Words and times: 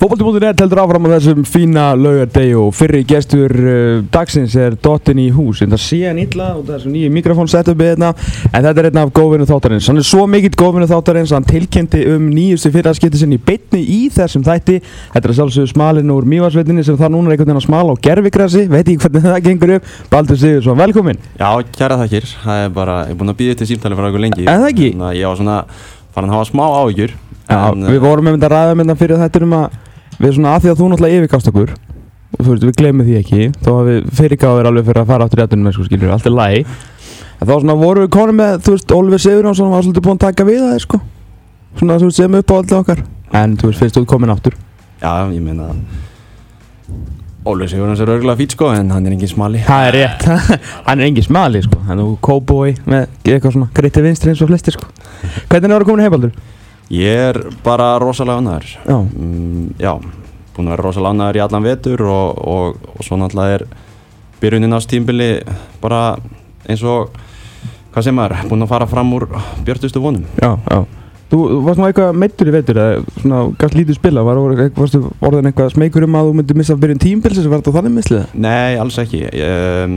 Fótbolti.net 0.00 0.56
heldur 0.62 0.78
áfram 0.80 1.04
á 1.04 1.12
þessum 1.12 1.42
fína 1.44 1.90
laugardegi 1.92 2.54
og 2.56 2.70
fyrri 2.72 3.02
gestur 3.04 3.52
uh, 3.52 3.98
dagsins 4.08 4.54
er 4.56 4.72
Dottin 4.80 5.18
í 5.20 5.26
hús. 5.28 5.60
En 5.60 5.74
það 5.74 5.82
sé 5.84 5.98
hann 6.06 6.16
illa 6.22 6.56
og 6.56 6.62
það 6.64 6.72
er 6.78 6.80
svo 6.86 6.92
nýju 6.94 7.10
mikrofón 7.12 7.50
setupi 7.52 7.84
hérna 7.90 8.08
en 8.48 8.64
þetta 8.64 8.80
er 8.80 8.88
einn 8.88 9.00
af 9.02 9.12
góðvinnu 9.18 9.44
þáttarins 9.50 9.90
hann 9.90 10.00
er 10.00 10.06
svo 10.08 10.24
mikill 10.24 10.56
góðvinnu 10.56 10.88
þáttarins 10.88 11.34
hann 11.36 11.44
tilkynnti 11.44 12.00
um 12.14 12.30
nýjustu 12.32 12.72
fyrraskipti 12.72 13.20
sinni 13.20 13.36
beitni 13.36 13.82
í 13.84 14.08
þessum 14.14 14.40
þætti. 14.48 14.78
Þetta 15.12 15.28
er 15.28 15.36
sjálfsögur 15.42 15.72
smalinn 15.74 16.14
úr 16.16 16.24
Mývarsveitinni 16.32 16.80
sem 16.88 16.96
það 16.96 17.12
núna 17.18 17.28
er 17.28 17.36
einhvern 17.36 17.52
veginn 17.52 17.60
að 17.60 17.68
smala 17.68 17.92
á 17.92 18.00
gerfigrassi 18.08 18.64
veit 18.72 18.86
ekki 18.86 19.04
hvernig 19.04 19.28
það 19.28 19.44
gengur 19.50 19.74
upp. 19.76 19.92
Baldur 20.16 20.40
Sigursson, 20.40 20.80
velkomin. 20.80 21.20
Já, 21.36 21.50
kæra 21.76 22.00
þakkir. 22.06 22.32
Það 22.46 22.64
er 22.64 22.72
bara, 22.80 22.96
ég 23.04 23.12
er 23.12 23.20
búinn 23.20 23.36
að 23.36 23.40
að 25.04 25.20
ég 25.20 25.28
að. 26.88 27.16
Já, 27.50 27.72
en, 27.74 27.86
við 27.90 28.02
vorum 28.04 28.26
með 28.28 28.36
þetta 28.36 28.50
ræða 28.52 28.74
með 28.78 28.84
þetta 28.86 29.00
fyrir 29.00 29.18
þetta 29.24 29.40
um 29.42 29.54
að 29.58 29.78
við 30.20 30.36
svona 30.36 30.54
að 30.54 30.64
því 30.64 30.72
að 30.72 30.80
þú 30.80 30.90
náttúrulega 30.92 31.20
yfirgast 31.20 31.50
okkur 31.50 31.74
og 32.30 32.40
þú 32.44 32.50
veist, 32.52 32.64
við 32.68 32.76
glemum 32.78 33.06
því 33.06 33.14
ekki 33.20 33.50
þó 33.64 33.70
að 33.74 33.88
við 33.90 34.10
fyrirgáðum 34.20 34.70
alveg 34.70 34.88
fyrir 34.90 35.02
að 35.02 35.10
fara 35.10 35.26
áttur 35.26 35.40
í 35.40 35.44
aðtunum 35.44 35.66
með 35.66 35.76
sko 35.76 35.86
skilur, 35.88 36.12
allt 36.14 36.28
er 36.28 36.36
lægi 36.36 36.60
en 37.40 37.48
þá 37.48 37.54
svona 37.54 37.76
vorum 37.80 38.04
við 38.04 38.12
konum 38.14 38.36
með, 38.40 38.52
þú 38.66 38.74
veist, 38.76 38.92
Oliver 38.92 39.20
Sigurjónsson 39.24 39.72
var 39.72 39.82
svolítið 39.86 40.04
búinn 40.06 40.18
að 40.20 40.24
taka 40.26 40.44
við 40.44 40.60
það, 40.60 40.78
sko. 40.84 41.00
Svona 41.78 41.96
þú 41.96 42.04
veist, 42.10 42.20
sem 42.20 42.36
upp 42.36 42.50
á 42.52 42.54
alltaf 42.58 42.78
okkar. 42.82 43.00
En 43.40 43.56
þú 43.56 43.64
veist, 43.70 43.80
fyrst 43.80 43.96
þú 43.96 44.02
komin 44.10 44.32
áttur 44.34 44.54
Já, 45.00 45.12
ég 45.32 45.40
meina 45.40 45.70
Ólfur 47.40 47.68
Sigurðans 47.70 48.00
er 48.04 48.10
örgulega 48.12 48.36
fít 48.36 48.52
sko, 48.52 48.68
en 48.76 48.90
hann 48.92 49.06
er 49.08 49.12
engin 49.16 49.30
smali. 49.30 49.62
það 49.64 49.86
er 49.86 49.94
rétt, 49.96 50.22
hann 50.86 51.00
er 51.00 51.04
engin 51.06 51.24
smali, 51.24 51.62
sko. 51.64 51.80
Hann 51.88 52.02
er 52.02 52.04
cowboy 52.20 52.74
með 52.84 53.08
eitthvað 53.24 53.52
svona 53.56 53.72
og? 56.90 56.96
Ég 56.96 57.30
er 57.30 57.40
bara 57.64 57.98
rosalega 58.02 58.40
ánæður. 58.42 58.70
Já, 58.86 58.98
Mm, 59.00 59.74
já, 59.78 59.94
búinn 60.56 60.68
að 60.68 60.76
vera 60.76 60.82
rosalega 60.82 61.14
ánæður 61.14 61.36
í 61.36 61.44
allan 61.46 61.62
vetur 61.62 62.02
og, 62.02 62.38
og, 62.46 62.76
og 62.96 63.04
svo 63.06 63.16
náttúrulega 63.16 63.60
er 63.60 63.66
byrjunin 64.40 64.74
á 64.74 64.78
stímbili 64.82 65.42
bara 65.80 66.16
eins 66.68 66.82
og, 66.82 67.10
hvað 67.94 68.02
sem 68.04 68.18
er, 68.18 68.34
búinn 68.48 68.62
að 68.66 68.68
fara 68.74 68.86
fram 68.86 69.12
úr 69.14 69.28
björtustu 69.64 70.00
vonum. 70.00 70.24
já, 70.40 70.56
já 70.70 70.84
Þú 71.30 71.62
varst 71.62 71.78
nú 71.78 71.84
eitthvað 71.86 72.16
meittur 72.18 72.48
í 72.50 72.52
vetur 72.56 72.74
eða 72.74 73.02
svona 73.20 73.54
gæst 73.54 73.74
lítið 73.78 73.94
spila, 74.00 74.24
var, 74.26 74.34
var, 74.42 74.70
varstu 74.74 74.98
orðin 75.22 75.46
eitthvað 75.46 75.68
smeykur 75.76 76.02
um 76.02 76.16
að 76.18 76.26
þú 76.26 76.32
myndir 76.40 76.56
missa 76.58 76.74
byrjun 76.74 76.98
tímpils 76.98 77.36
sem 77.38 77.46
var 77.52 77.60
þetta 77.62 77.74
þannig 77.76 77.94
mislið? 78.00 78.24
Nei, 78.34 78.74
alls 78.82 78.98
ekki 78.98 79.20
um, 79.30 79.94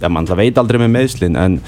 ja, 0.00 0.08
mann 0.08 0.24
alltaf 0.24 0.38
veit 0.40 0.56
aldrei 0.56 0.80
með 0.80 0.94
meðslin 0.94 1.36
en, 1.36 1.58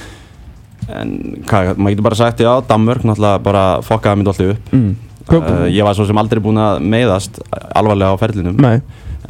en 1.01 1.15
hvað, 1.48 1.73
maður 1.77 1.95
getur 1.95 2.09
bara 2.09 2.21
sagt 2.21 2.43
já, 2.45 2.51
Danmörk 2.69 3.07
náttúrulega 3.09 3.43
bara 3.45 3.65
fokkaði 3.87 4.21
myndi 4.21 4.33
alltaf 4.33 4.53
upp. 4.55 4.75
Mm. 4.75 4.91
uh, 5.39 5.65
ég 5.71 5.87
var 5.87 5.97
svo 5.97 6.09
sem 6.09 6.19
aldrei 6.19 6.43
búinn 6.43 6.61
að 6.61 6.83
meiðast 6.95 7.41
alvarlega 7.53 8.15
á 8.15 8.21
ferlinum. 8.21 8.59
Nei, 8.62 8.83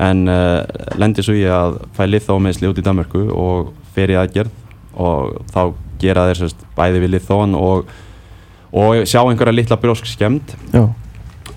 en 0.02 0.24
uh, 0.30 0.62
lendi 1.00 1.24
svo 1.24 1.36
ég 1.36 1.52
að 1.52 1.78
fæ 1.96 2.04
lithó 2.08 2.38
meðsli 2.42 2.70
út 2.70 2.80
í 2.80 2.86
Danmörku 2.86 3.26
og 3.30 3.72
fer 3.96 4.12
í 4.12 4.18
aðgerð. 4.18 4.60
Og 4.92 5.38
þá 5.52 5.62
gera 6.02 6.26
þeir 6.28 6.42
sérst 6.42 6.66
bæði 6.76 7.04
við 7.04 7.14
lithón 7.16 7.54
og, 7.58 7.86
og 8.74 9.06
sjá 9.08 9.22
einhverja 9.22 9.54
litla 9.54 9.78
brjósk 9.80 10.08
skemmt 10.10 10.54
já, 10.72 10.84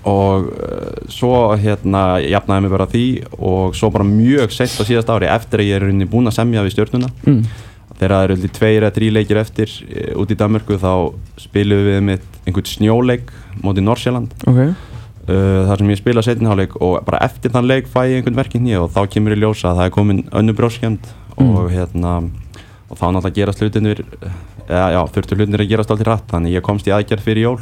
og 0.06 0.50
uh, 0.52 1.06
svo 1.12 1.32
hérna 1.58 2.20
jafnaði 2.22 2.66
mig 2.66 2.74
bara 2.76 2.88
því 2.90 3.06
og 3.36 3.76
svo 3.78 3.90
bara 3.94 4.06
mjög 4.06 4.54
sett 4.54 4.76
á 4.78 4.82
síðast 4.86 5.10
ári 5.12 5.30
eftir 5.32 5.62
að 5.62 5.70
ég 5.72 5.80
er 5.82 6.10
búinn 6.10 6.30
að 6.30 6.38
semja 6.38 6.64
við 6.66 6.76
stjórnuna 6.76 7.10
mm. 7.26 7.40
Þegar 7.96 8.14
það 8.16 8.24
eru 8.28 8.50
tveir 8.58 8.82
eða 8.82 8.94
þrý 8.96 9.10
leikir 9.16 9.40
eftir 9.40 9.72
e, 9.88 10.08
út 10.20 10.32
í 10.32 10.36
Danmörku 10.38 10.76
þá 10.82 10.90
spilum 11.40 11.84
við 11.86 12.00
mitt 12.10 12.26
einhvern 12.46 12.68
snjóleik 12.70 13.32
mótið 13.64 13.86
Norsjöland 13.88 14.34
ok. 14.46 14.60
Uh, 15.26 15.64
þar 15.66 15.80
sem 15.80 15.88
ég 15.90 15.98
spila 15.98 16.22
setniháleik 16.22 16.76
og 16.78 17.00
bara 17.02 17.18
eftir 17.26 17.50
þann 17.50 17.66
leik 17.66 17.88
fæ 17.90 18.04
ég 18.06 18.20
einhvern 18.20 18.36
verkinn 18.38 18.68
hér 18.70 18.84
og 18.84 18.92
þá 18.94 19.00
kemur 19.10 19.34
ég 19.34 19.40
ljósa 19.42 19.72
að 19.72 19.80
það 19.80 19.88
er 19.88 19.94
komin 19.96 20.20
önnu 20.30 20.54
brjóskjönd 20.54 21.08
Mm. 21.36 21.50
og 21.52 21.66
hérna 21.68 22.12
og 22.88 22.96
þá 22.96 23.10
náttúrulega 23.12 23.34
gerast 23.36 23.60
hlutinir 23.60 23.98
eða 24.70 24.86
já, 24.94 25.00
þurftu 25.12 25.36
hlutinir 25.36 25.60
að 25.60 25.68
gerast 25.68 25.90
alltaf 25.92 26.06
rætt 26.08 26.30
þannig 26.30 26.54
ég 26.54 26.64
komst 26.64 26.86
í 26.88 26.94
aðgerð 26.96 27.26
fyrir 27.26 27.42
jól 27.42 27.58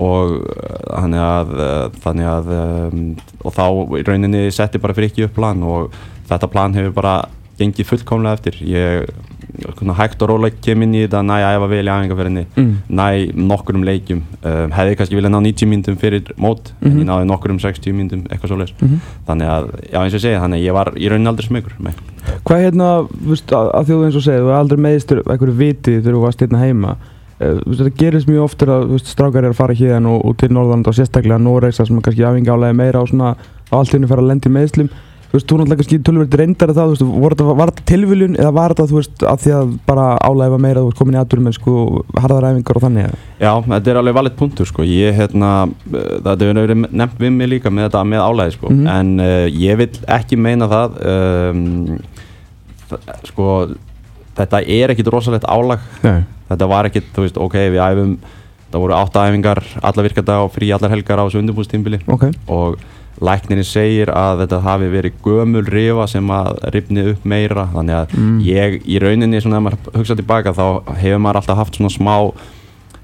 og 0.00 0.32
uh, 0.38 0.78
þannig 0.94 1.24
að, 1.26 1.52
þannig 2.06 2.30
að 2.30 2.48
og 3.44 3.52
þá 3.58 3.66
í 3.98 4.04
rauninni 4.06 4.46
setti 4.54 4.80
bara 4.80 4.96
fyrir 4.96 5.10
ekki 5.10 5.26
upp 5.26 5.34
plan 5.36 5.60
og 5.66 5.92
þetta 6.30 6.48
plan 6.54 6.78
hefur 6.78 6.94
bara 6.96 7.14
gengið 7.60 7.90
fullkomlega 7.90 8.38
eftir. 8.38 8.56
Ég 8.64 9.10
hægt 10.00 10.22
og 10.22 10.30
rólega 10.30 10.56
kem 10.64 10.82
inn 10.86 10.94
í 10.94 11.02
þetta 11.04 11.22
næ 11.26 11.34
að 11.38 11.56
æfa 11.56 11.68
vel 11.72 11.82
í 11.82 11.92
æfingarferðinni 11.94 12.44
mm. 12.56 12.72
næ 13.00 13.06
nokkur 13.50 13.78
um 13.78 13.84
leikjum 13.86 14.22
um, 14.42 14.74
hefði 14.76 14.96
kannski 15.00 15.18
viljað 15.18 15.34
ná 15.34 15.40
90 15.46 15.70
myndum 15.72 15.98
fyrir 16.00 16.32
mót 16.36 16.72
en 16.80 16.90
Mhm. 16.90 17.00
ég 17.00 17.06
náði 17.10 17.28
nokkur 17.30 17.50
um 17.54 17.58
60 17.62 17.92
myndum 17.96 18.24
eitthvað 18.30 18.54
svoleiðis 18.54 18.74
Mm 18.80 18.98
þannig 19.30 19.46
að, 19.46 19.66
já 19.92 19.98
eins 20.00 20.14
og 20.14 20.18
ég 20.18 20.24
segi, 20.24 20.40
þannig 20.42 20.58
að 20.58 20.64
ég 20.66 20.74
var 20.74 20.88
í 20.96 21.08
rauninni 21.10 21.30
aldrei 21.30 21.46
smegur. 21.46 21.74
Hvað 22.44 22.62
hérna, 22.64 22.88
þú 23.10 23.30
veist, 23.30 23.52
að, 23.54 23.68
að 23.78 23.90
þú 23.90 23.98
eins 24.06 24.16
og 24.18 24.24
segir, 24.24 24.40
þú 24.42 24.50
er 24.50 24.58
aldrei 24.58 24.80
meðistur 24.86 25.20
einhverju 25.24 25.54
viti 25.60 25.94
þegar 26.00 26.16
þú 26.16 26.22
varst 26.24 26.40
hérna 26.44 26.62
heima 26.64 26.96
veist, 27.40 27.80
þetta 27.80 27.92
gerist 27.96 28.28
mjög 28.28 28.44
oftur 28.44 28.72
að 28.74 28.88
veist, 28.94 29.12
strákar 29.14 29.44
er 29.46 29.54
að 29.54 29.60
fara 29.60 29.76
hérna 29.76 30.12
og, 30.12 30.24
og 30.28 30.36
til 30.40 30.50
Norðurland 30.52 30.90
og 30.90 30.96
sérstaklega 30.98 31.40
Noregs 31.40 31.80
sem 31.80 32.00
kannski 32.02 32.26
afingálega 32.26 32.76
meira 32.76 33.00
og 33.00 33.08
svona 33.08 33.32
á 33.36 33.74
allt 33.78 33.94
hérna 33.94 34.10
fara 34.10 34.24
að 34.24 34.32
lendi 34.34 34.52
meðslum 34.52 34.90
þú 35.30 35.36
veist, 35.38 35.46
þú 35.46 35.58
náttúrulega 35.60 35.78
kannski 35.80 35.98
tölverið 36.06 36.36
reyndar 36.40 36.72
að 36.72 36.78
það, 36.80 36.94
þú 37.00 37.08
veist, 37.22 37.42
var 37.60 37.70
þetta, 37.70 37.84
tilviljun 37.90 38.32
eða 38.40 38.52
var 38.56 38.74
þetta, 38.74 38.86
þú 38.90 38.96
veist, 38.98 39.24
að 39.30 39.44
því 39.44 39.52
að 39.56 39.74
bara 39.86 40.06
álæfa 40.26 40.58
meira, 40.64 40.80
þú 40.82 40.88
veist, 40.90 40.98
komin 40.98 41.14
í 41.14 41.20
aðdurum 41.20 41.50
en 41.50 41.56
sko 41.56 41.74
harðar 42.18 42.48
æfingar 42.48 42.80
og 42.80 42.84
þannig? 42.86 43.20
Já, 43.38 43.52
þetta 43.68 43.92
er 43.92 44.00
alveg 44.00 44.16
valið 44.18 44.34
punktur 44.40 44.70
sko. 44.70 44.86
ég, 44.90 45.14
hérna, 45.20 45.52
það 45.86 46.44
hefur 46.46 46.60
verið 46.64 46.82
nefnt 47.02 47.22
við 47.22 47.32
mig 47.36 47.52
líka 47.54 47.70
með 47.70 47.88
þetta 47.88 48.02
með 48.10 48.24
álæði 48.26 48.56
sko. 48.56 48.72
Mhm. 48.74 48.90
en 48.96 49.14
uh, 49.22 49.46
ég 49.54 49.80
vil 49.80 49.90
ekki 50.18 50.40
meina 50.40 50.70
það 50.70 50.98
um, 51.14 51.62
sko 53.30 53.46
þetta 54.40 54.62
er 54.66 54.94
ekkit 54.94 55.10
rosalegt 55.12 55.46
álag 55.46 55.82
Nei. 56.02 56.22
þetta 56.50 56.70
var 56.70 56.90
ekkit, 56.90 57.10
þú 57.14 57.26
veist, 57.26 57.40
ok, 57.40 57.58
við 57.70 57.82
æfum 57.86 58.14
það 58.70 58.84
voru 58.84 58.94
átta 58.94 59.26
æfingar, 59.26 59.60
alla 59.82 60.04
virkadag 60.06 60.44
og 60.46 60.52
frí 60.54 60.70
allar 60.74 60.92
helgar 60.94 61.22
á 61.22 61.26
þessu 61.26 61.40
undirbúðstímbili 61.42 62.02
Ok, 62.10 62.28
og 62.46 62.78
læknirinn 63.20 63.66
segir 63.68 64.08
að 64.16 64.44
þetta 64.44 64.60
hafi 64.64 64.88
verið 64.92 65.18
gömul 65.24 65.64
rifa 65.68 66.06
sem 66.08 66.30
að 66.32 66.58
rifni 66.74 67.04
upp 67.12 67.24
meira 67.28 67.66
þannig 67.74 67.96
að 67.98 68.14
Mm. 68.16 68.38
ég 68.46 68.78
í 68.88 68.98
rauninni 69.02 69.40
svona 69.42 69.60
ef 69.60 69.66
maður 69.66 69.98
hugsa 70.00 70.16
tilbaka 70.16 70.52
þá 70.56 70.66
hefur 71.02 71.20
maður 71.20 71.40
alltaf 71.42 71.56
haft 71.60 71.76
svona 71.76 71.92
smá 71.92 72.14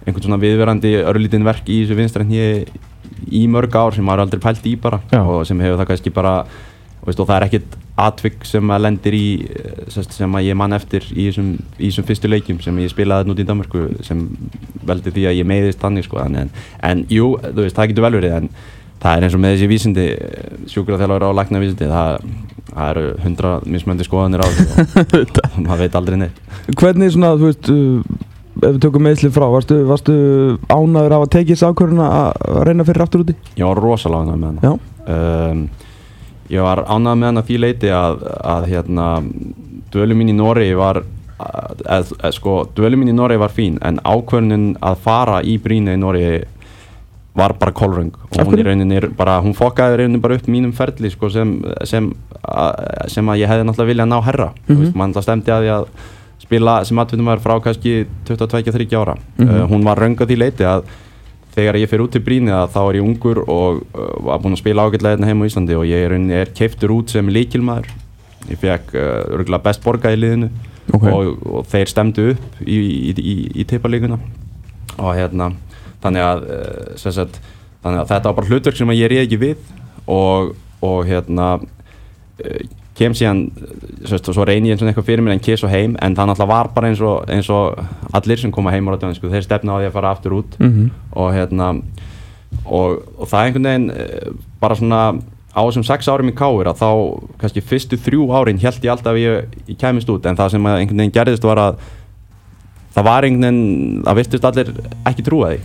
einhvern 0.06 0.22
svona 0.24 0.40
viðverandi 0.40 0.94
örlítinn 1.04 1.44
verk 1.44 1.66
í 1.68 1.82
þessu 1.84 1.96
vinstrenni 1.98 2.64
í 3.32 3.46
mörg 3.50 3.74
ár 3.76 3.94
sem 3.94 4.04
maður 4.06 4.26
aldrei 4.26 4.40
pælt 4.40 4.64
í 4.66 4.76
bara 4.80 5.00
Já. 5.12 5.20
og 5.22 5.44
sem 5.46 5.60
hefur 5.60 5.78
það 5.82 5.88
kannski 5.90 6.12
bara 6.14 6.34
veist, 7.06 7.20
og 7.20 7.26
það 7.28 7.36
er 7.36 7.46
ekkit 7.48 7.76
atvik 7.96 8.44
sem 8.44 8.70
að 8.70 8.82
lendir 8.84 9.14
í 9.16 9.26
sem 9.88 10.34
að 10.36 10.44
ég 10.50 10.56
man 10.58 10.72
eftir 10.76 11.04
í 11.14 11.28
þessum, 11.30 11.52
í 11.78 11.88
þessum 11.88 12.04
fyrstu 12.08 12.28
leikjum 12.28 12.58
sem 12.64 12.76
ég 12.82 12.90
spilaði 12.92 13.28
nút 13.30 13.40
í 13.40 13.46
Danmarku 13.48 13.86
sem 14.04 14.24
veldi 14.86 15.12
því 15.14 15.24
að 15.30 15.38
ég 15.38 15.48
meiðist 15.48 15.80
þannig 15.80 16.04
sko, 16.04 16.18
en, 16.24 16.50
en, 16.82 17.04
jú, 17.08 17.30
veist, 17.56 17.76
það 17.78 17.88
getur 17.92 18.04
vel 18.04 18.18
verið 18.18 18.36
en 18.40 18.50
það 19.02 19.16
er 19.16 19.26
eins 19.26 19.36
og 19.36 19.42
með 19.42 19.54
þessi 19.54 19.70
vísindi 19.70 20.06
sjúkraþjálfur 20.72 21.26
á 21.28 21.38
lækna 21.40 21.62
vísindi 21.62 21.90
það, 21.90 22.30
það 22.70 22.92
eru 22.92 23.04
hundra 23.24 23.52
mismöndi 23.66 24.06
skoðanir 24.06 24.44
á 24.44 24.48
þessu 24.48 25.42
og 25.46 25.58
maður 25.66 25.82
veit 25.84 25.98
aldrei 26.00 26.18
neitt. 26.24 26.40
Hvernig 26.76 27.12
svona, 27.14 27.34
þú 27.36 27.50
veist 27.50 27.70
uh, 27.72 28.20
ef 28.62 28.68
við 28.68 28.78
tökum 28.86 29.04
meðslið 29.06 29.34
frá, 29.36 29.46
varstu, 29.52 29.80
varstu 29.88 30.14
ánaður 30.72 31.16
af 31.16 31.26
að 31.26 31.32
tekið 31.36 31.52
þessi 31.54 31.68
ákvörðun 31.70 32.04
að 32.06 32.62
reyna 32.68 32.86
fyrir 32.88 33.04
aftur 33.04 33.26
úti? 33.26 33.36
ég 33.58 33.68
var 33.68 33.82
rosalega 33.84 34.24
ánægð 34.24 34.40
með 34.42 34.54
hana. 34.62 34.78
Um, 35.16 35.66
ég 36.52 36.64
var 36.64 36.84
ánægð 36.86 37.20
með 37.20 37.30
hana 37.30 37.44
því 37.50 37.60
leiti 37.62 37.92
að, 37.92 38.24
að 38.54 38.70
hérna, 38.72 39.10
dvölu 39.92 40.18
mín 40.18 40.32
í 40.32 40.36
Nóri 40.36 40.70
var 40.78 41.02
að, 41.36 41.84
að, 41.84 42.32
sko, 42.36 42.58
dvölu 42.76 42.98
mín 43.00 43.12
í 43.12 43.16
Nóri 43.16 43.36
var 43.40 43.52
fín 43.52 43.76
en 43.84 44.00
ákvörðunin 44.00 44.70
að 44.84 45.00
fara 45.04 45.42
í 45.44 45.58
brínu 45.62 45.92
í 45.92 46.00
Nóri 46.00 46.24
var 47.36 47.52
bara 47.60 47.72
kolröng. 47.76 48.12
Og 48.32 48.46
hún 48.48 48.58
í 48.58 48.64
rauninni 48.64 48.96
er 48.96 49.08
bara, 49.16 49.38
hún 49.44 49.54
fokkaði 49.56 49.94
í 49.94 50.02
rauninni 50.02 50.20
bara 50.24 50.38
upp 50.38 50.46
mínum 50.48 50.72
ferli 50.76 51.10
sko, 51.12 51.28
sem, 51.30 51.56
sem, 51.84 52.10
að, 52.42 52.84
sem 53.12 53.28
að 53.28 53.42
ég 53.42 53.50
hefði 53.52 53.66
náttúrulega 53.68 53.92
viljað 53.92 54.12
ná 54.12 54.20
herra. 54.24 54.50
Mm 54.66 54.72
Mhm. 54.74 54.84
veist, 54.84 54.96
mann 54.96 55.12
það 55.14 55.26
stemdi 55.26 55.52
að 55.52 55.66
ég 55.68 55.74
að 55.76 55.88
spila 56.46 56.84
sem 56.84 56.98
atvinnum 56.98 57.26
var 57.26 57.38
frá 57.44 57.60
kannski 57.60 58.06
22-30 58.24 58.96
ára. 58.96 59.16
Mhm. 59.38 59.48
uh, 59.48 59.66
hún 59.68 59.84
var 59.84 59.98
röng 60.00 60.16
að 60.16 60.30
því 60.30 60.38
leiti 60.38 60.64
að 60.64 60.84
þegar 61.56 61.78
ég 61.80 61.88
fyrir 61.88 62.04
út 62.04 62.12
til 62.12 62.20
Bríni 62.20 62.52
að 62.52 62.70
þá 62.74 62.80
er 62.88 62.96
ég 63.00 63.04
ungur 63.04 63.38
og 63.48 63.82
uh, 63.96 64.08
var 64.28 64.40
búinn 64.40 64.56
að 64.56 64.60
spila 64.60 64.84
ágætlega 64.86 65.16
hérna 65.16 65.26
heima 65.30 65.44
á 65.44 65.48
Íslandi 65.48 65.76
og 65.76 65.86
ég 65.88 66.08
rauninni 66.10 66.36
er 66.36 66.50
keiftur 66.52 66.92
út 66.92 67.08
sem 67.10 67.28
líkilmaður 67.32 67.88
ég 68.50 68.58
fekk 68.60 68.92
uh, 68.94 69.36
örgulega 69.38 69.62
best 69.64 69.82
borgað 69.84 70.16
í 70.16 70.20
liðinu 70.20 70.50
ok. 70.92 71.06
og, 71.12 71.30
og 71.48 71.66
þeir 71.72 71.88
stemdu 71.88 72.26
upp 72.34 72.60
í, 72.60 72.76
í, 72.76 73.14
í, 73.16 73.36
í 73.56 73.64
tippalíkuna 73.64 74.18
og 74.98 75.14
hérna 75.16 75.52
þannig 76.06 76.24
að, 76.30 76.46
sem 77.02 77.12
sagt, 77.18 77.36
þannig 77.84 78.00
að 78.04 78.10
þetta 78.14 78.30
var 78.32 78.38
bara 78.40 78.50
hlutverk 78.54 78.78
sem 78.80 78.94
ég 78.96 79.10
reyði 79.12 79.26
ekki 79.26 79.40
við 79.42 79.74
og, 80.06 80.54
og 80.86 80.98
hérna 81.10 81.52
uh, 81.60 82.58
kem 82.96 83.12
síðan 83.12 83.42
sérst, 84.08 84.24
og 84.30 84.34
svo 84.38 84.44
reyni 84.48 84.70
ég 84.70 84.76
eins 84.78 84.80
og 84.80 84.88
eitthvað 84.88 85.04
fyrir 85.10 85.20
mér 85.26 85.34
en 85.36 85.42
kér 85.44 85.58
svo 85.60 85.68
heim 85.68 85.98
en 86.00 86.14
það 86.16 86.30
náttúrulega 86.30 86.48
var 86.54 86.70
bara 86.72 86.88
eins 86.88 87.02
og, 87.04 87.26
eins 87.28 87.50
og 87.52 87.76
allir 88.16 88.40
sem 88.40 88.52
koma 88.54 88.72
heim 88.72 88.88
á 88.88 88.94
rættunum 88.94 89.18
sko, 89.18 89.28
þeir 89.34 89.44
stefna 89.44 89.76
á 89.76 89.80
því 89.82 89.90
að 89.90 89.96
fara 89.98 90.12
aftur 90.16 90.36
út 90.38 90.56
Mhm. 90.62 90.86
og 91.12 91.28
hérna 91.36 91.66
og, 92.64 93.02
og 93.20 93.28
það 93.28 93.42
einhvern 93.50 93.68
veginn 93.68 93.90
eh, 93.92 94.30
bara 94.62 94.78
svona 94.80 95.02
á 95.56 95.60
þessum 95.60 95.84
sex 95.88 96.08
árum 96.08 96.28
í 96.32 96.34
káir 96.36 96.70
að 96.72 96.80
þá 96.80 96.88
kannski 97.42 97.62
fyrstu 97.68 97.98
þrjú 98.00 98.30
árin 98.36 98.58
held 98.64 98.80
ég 98.84 98.90
alltaf 98.94 99.12
að 99.12 99.20
ég, 99.22 99.54
ég 99.68 99.78
kemist 99.80 100.08
út 100.12 100.24
en 100.28 100.36
það 100.40 100.54
sem 100.56 100.66
einhvern 100.72 101.00
veginn 101.04 101.14
gerðist 101.16 101.44
var 101.44 101.60
að 101.66 101.78
það 102.96 103.04
var 103.10 103.24
einhvern 103.28 103.44
veginn, 103.44 104.02
það 104.08 104.18
virtust 104.22 104.48
allir 104.48 104.72
ekki 105.12 105.24
trúa 105.28 105.52
því 105.52 105.60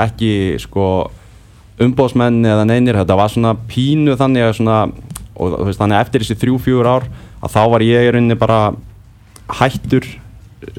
ekki 0.00 0.32
sko 0.62 0.88
umbóðsmenn 1.84 2.44
eða 2.46 2.66
neynir, 2.68 2.98
þetta 3.00 3.18
var 3.18 3.32
svona 3.32 3.54
pínu 3.70 4.14
þannig 4.18 4.46
að 4.46 4.56
svona 4.60 4.78
og 5.34 5.56
þú 5.56 5.68
veist 5.68 5.80
þannig 5.80 6.00
eftir 6.00 6.22
þessi 6.22 6.36
þrjú, 6.38 6.58
fjúur 6.62 6.90
ár 6.90 7.08
að 7.42 7.56
þá 7.56 7.62
var 7.72 7.84
ég 7.84 8.06
í 8.06 8.12
rauninni 8.14 8.36
bara 8.38 8.58
hættur 9.58 10.06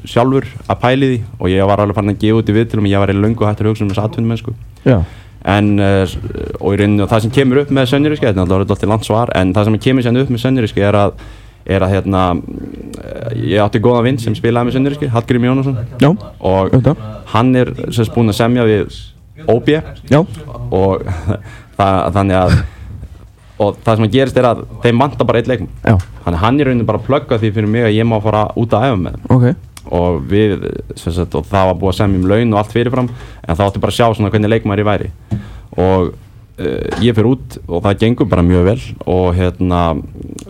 sjálfur 0.08 0.48
að 0.66 0.80
pæli 0.82 1.10
því 1.10 1.18
og 1.38 1.52
ég 1.52 1.68
var 1.68 1.82
alveg 1.82 1.98
farin 1.98 2.14
að 2.14 2.22
gefa 2.24 2.40
út 2.40 2.50
í 2.50 2.56
viðtilum 2.56 2.88
ég 2.90 3.02
var 3.02 3.12
í 3.12 3.16
löngu 3.16 3.46
hættur 3.46 3.68
að 3.68 3.74
hugsa 3.74 3.84
um 3.84 3.92
þessu 3.92 4.04
atvinnum 4.06 4.32
mennsku 4.32 4.54
Já, 4.86 4.98
en 5.46 5.68
uh, 5.78 6.14
og 6.58 6.74
í 6.74 6.80
rauninni 6.80 7.04
og 7.04 7.10
það 7.12 7.26
sem 7.26 7.34
kemur 7.36 7.62
upp 7.62 7.74
með 7.76 7.90
Sönniríski, 7.92 8.26
þetta 8.26 8.46
er 8.46 8.64
alltaf 8.64 8.86
landsvar 8.90 9.34
en 9.38 9.52
það 9.54 9.68
sem 9.68 9.78
kemur 9.86 10.22
upp 10.24 10.32
með 10.32 10.42
Sönniríski 10.42 10.86
er 10.88 10.98
að 11.04 11.20
er 11.66 11.82
að 11.82 11.92
hérna 11.96 12.22
eh, 12.36 13.34
ég 13.52 13.64
átti 13.64 13.82
góða 13.82 14.04
vinn 14.06 14.20
sem 14.22 14.36
spilaði 14.38 14.68
með 14.68 14.78
Sönniríski 14.78 15.10
Hallgrim 15.12 15.46
Jónasson. 15.48 15.78
Já, 16.02 16.10
og 16.10 16.72
auðvitað 16.72 17.04
hann 17.34 17.52
er 17.58 17.72
sérst 17.90 18.14
búinn 18.14 18.32
að 18.32 18.38
semja 18.38 18.66
við 18.68 18.96
OB 19.52 19.68
Já, 20.08 20.20
og 20.72 21.04
það, 21.78 22.00
þannig 22.16 22.40
að 22.40 22.56
og 23.56 23.78
það 23.84 23.94
sem 23.96 24.04
að 24.06 24.12
gerist 24.12 24.38
er 24.40 24.48
að 24.50 24.58
þeim 24.82 24.98
vantar 25.00 25.28
bara 25.28 25.40
eitt 25.40 25.48
leikmann. 25.48 25.70
Já, 25.80 25.94
þannig 26.24 26.36
að 26.36 26.42
hann 26.42 26.60
er 26.60 26.68
rauninni 26.70 26.88
bara 26.88 27.00
að 27.00 27.06
plugga 27.06 27.38
því 27.40 27.52
fyrir 27.56 27.72
mig 27.72 27.86
að 27.86 27.96
ég 27.96 28.08
má 28.08 28.18
fara 28.24 28.42
út 28.60 28.76
að 28.76 28.86
æfa 28.90 28.98
með 29.00 29.16
þeim. 29.16 29.30
Ok. 29.36 29.72
Og 29.96 30.18
við, 30.28 30.66
sem 30.98 31.14
sagt, 31.14 31.36
og 31.38 31.46
það 31.46 31.70
var 31.70 31.78
búið 31.80 31.92
að 31.92 31.98
semja 32.00 32.20
um 32.20 32.28
laun 32.32 32.52
og 32.52 32.60
allt 32.60 32.74
fyrirfram 32.74 33.08
en 33.08 33.54
það 33.54 33.64
átti 33.68 33.82
bara 33.84 33.94
að 33.94 33.98
sjá 34.00 34.18
svona 34.18 34.32
hvernig 34.34 34.52
leikmæri 34.52 34.86
væri. 34.86 35.10
Og 35.78 36.10
uh, 36.60 37.02
ég 37.04 37.14
fyrir 37.16 37.28
út 37.34 37.58
og 37.66 37.82
það 37.84 37.98
gengur 38.02 38.28
bara 38.30 38.42
mjög 38.46 38.64
vel 38.70 38.80
og 39.06 39.34
hérna 39.36 39.80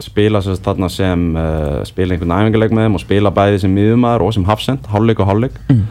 spila 0.04 0.42
sem, 0.44 0.56
þarna 0.66 0.88
sem 0.92 1.26
uh, 1.36 1.80
spila 1.88 2.14
einhvern 2.16 2.34
æfingarleik 2.36 2.74
með 2.76 2.86
þeim 2.88 2.98
og 3.00 3.04
spila 3.04 3.30
bæði 3.34 3.62
sem 3.64 3.74
miðumæður 3.76 4.26
og 4.28 4.34
sem 4.36 4.44
hafsend, 4.48 4.86
hálfleik 4.92 5.20
og 5.24 5.30
hálfleik 5.32 5.58
Mm. 5.70 5.82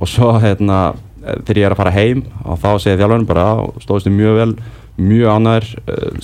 og 0.00 0.08
svo 0.08 0.30
hérna 0.40 0.94
eh, 1.26 1.36
þegar 1.44 1.58
ég 1.60 1.66
er 1.66 1.74
að 1.74 1.80
fara 1.82 1.90
heim 1.92 2.22
og 2.44 2.58
þá 2.62 2.68
segir 2.80 2.98
þjálfarinn 3.02 3.26
bara 3.28 3.44
stóðist 3.82 4.06
þið 4.08 4.14
mjög 4.16 4.38
vel, 4.38 4.54
mjög 5.00 5.28
ánæður 5.34 5.66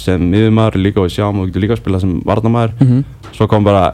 sem 0.01 0.25
miðumæður 0.33 0.79
líka 0.81 1.01
og 1.03 1.07
við 1.09 1.15
sjáum 1.19 1.41
og 1.43 1.47
getur 1.51 1.65
líka 1.67 1.77
að 1.77 1.83
spila 1.83 2.01
sem 2.01 2.15
varnamæður 2.25 2.73
Mhm. 2.81 3.05
svo 3.37 3.47
kom 3.51 3.65
bara 3.65 3.93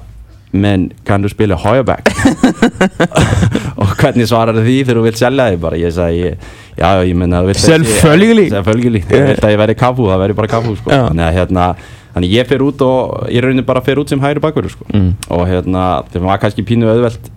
menn, 0.52 0.90
kann 1.04 1.22
du 1.24 1.28
spila 1.32 1.56
Hoyaback 1.56 2.08
og 3.80 3.88
hvernig 3.98 4.26
svarar 4.28 4.54
því 4.60 4.76
þegar 4.84 4.98
þú 5.00 5.04
vilt 5.06 5.20
selja 5.20 5.46
þig 5.50 5.60
bara 5.62 5.78
ég 5.80 5.94
sagði, 5.96 6.22
ég, 6.26 6.50
já, 6.78 6.88
ég 7.04 7.14
menna 7.16 7.42
Selvfølgelig. 7.54 8.48
Selvfølgelig, 8.50 9.02
ég 9.10 9.26
vilt 9.28 9.44
að 9.44 9.52
ég 9.54 9.58
væri 9.62 9.74
kafu 9.78 10.06
það 10.08 10.22
væri 10.26 10.36
bara 10.38 10.48
kafu, 10.48 10.76
sko 10.76 10.90
þannig 10.90 11.26
að 11.28 11.36
hérna, 11.38 11.66
þannig 12.14 12.32
ég 12.38 12.46
fer 12.48 12.62
út 12.64 12.80
og 12.86 13.28
ég 13.32 13.42
raunin 13.44 13.64
bara 13.64 13.80
fer 13.84 13.96
út 14.02 14.08
sem 14.08 14.20
hægri 14.20 14.40
bakverður, 14.44 14.70
sko 14.76 14.84
Mm. 14.92 15.14
og 15.30 15.46
hérna, 15.48 16.02
það 16.12 16.20
var 16.28 16.38
kannski 16.42 16.64
pínu 16.64 16.88
auðvelt 16.88 17.30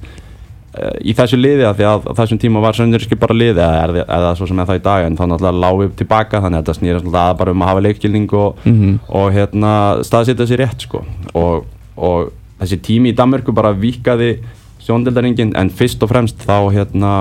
uh, 0.75 0.95
í 1.03 1.13
þessu 1.15 1.37
liði 1.39 1.63
að 1.67 1.77
því 1.79 1.85
að 1.91 2.07
þessum 2.19 2.39
tíma 2.41 2.61
var 2.63 2.73
sönduriski 2.75 3.15
bara 3.19 3.33
liði 3.37 3.63
eða, 3.63 4.03
eða 4.07 4.33
svo 4.35 4.47
sem 4.49 4.59
er 4.59 4.65
það 4.71 4.79
í 4.81 4.83
dag 4.87 5.05
en 5.05 5.15
þá 5.17 5.23
náttúrulega 5.31 5.61
lág 5.63 5.85
upp 5.87 5.95
tilbaka 6.01 6.41
þannig 6.43 6.59
að 6.59 6.65
þetta 6.65 6.77
snýrast 6.79 7.05
náttúrulega 7.05 7.37
bara 7.39 7.51
um 7.55 7.61
að 7.63 7.71
hafa 7.71 7.85
leikskilning 7.87 8.33
og, 8.33 8.57
Mhm. 8.65 8.99
og 9.09 9.31
hérna 9.33 9.71
staðsetja 10.03 10.47
sér 10.49 10.63
rétt 10.65 10.81
sko 10.87 11.05
og, 11.33 11.65
og 11.97 12.31
þessi 12.59 12.77
tími 12.81 13.11
í 13.13 13.15
Danmörku 13.15 13.53
bara 13.55 13.71
vikaði 13.73 14.37
sjóndeldaringin 14.85 15.55
en 15.57 15.69
fyrst 15.69 16.03
og 16.03 16.09
fremst 16.11 16.43
þá 16.45 16.59
hérna 16.75 17.13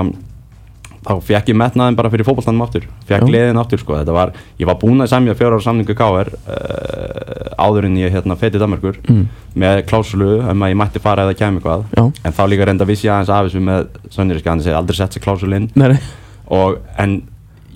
þá 1.05 1.13
fekk 1.27 1.51
ég 1.51 1.57
metnaðin 1.61 1.97
bara 1.99 2.09
fyrir 2.09 2.25
fótballtannum 2.25 2.63
aftur 2.65 2.87
fekk 3.05 3.21
Já. 3.21 3.27
gleðin 3.29 3.59
aftur 3.61 3.81
sko 3.81 3.99
var, 4.15 4.31
ég 4.59 4.65
var 4.69 4.77
búinn 4.81 5.05
að 5.05 5.11
semja 5.13 5.35
fjóra 5.37 5.59
ára 5.59 5.65
samningu 5.67 5.95
KR 5.97 6.31
uh, 6.33 7.53
áður 7.61 7.87
en 7.89 7.99
ég 8.01 8.13
hérna 8.15 8.37
feti 8.39 8.61
Danmörkur 8.61 8.97
Mm. 9.05 9.27
með 9.55 9.83
klásulu 9.89 10.39
um 10.41 10.63
að 10.65 10.71
ég 10.73 10.77
mætti 10.81 10.99
fara 11.03 11.23
eða 11.27 11.35
kæmi 11.37 11.59
eitthvað 11.61 11.83
Já. 11.95 12.03
en 12.25 12.33
þá 12.33 12.41
líka 12.49 12.65
reynda 12.67 12.87
vissi 12.89 13.07
ég 13.07 13.13
aðeins 13.13 13.29
af 13.29 13.45
þessu 13.47 13.61
með 13.61 13.85
Sönniriska, 14.15 14.49
hann 14.49 14.63
segir 14.65 14.77
aldrei 14.79 14.97
sett 14.97 15.13
sér 15.15 15.23
klásul 15.23 15.53
inn 15.53 15.69
Nei, 15.75 15.87
nei 15.93 15.99
og, 16.49 16.79
en 16.97 17.21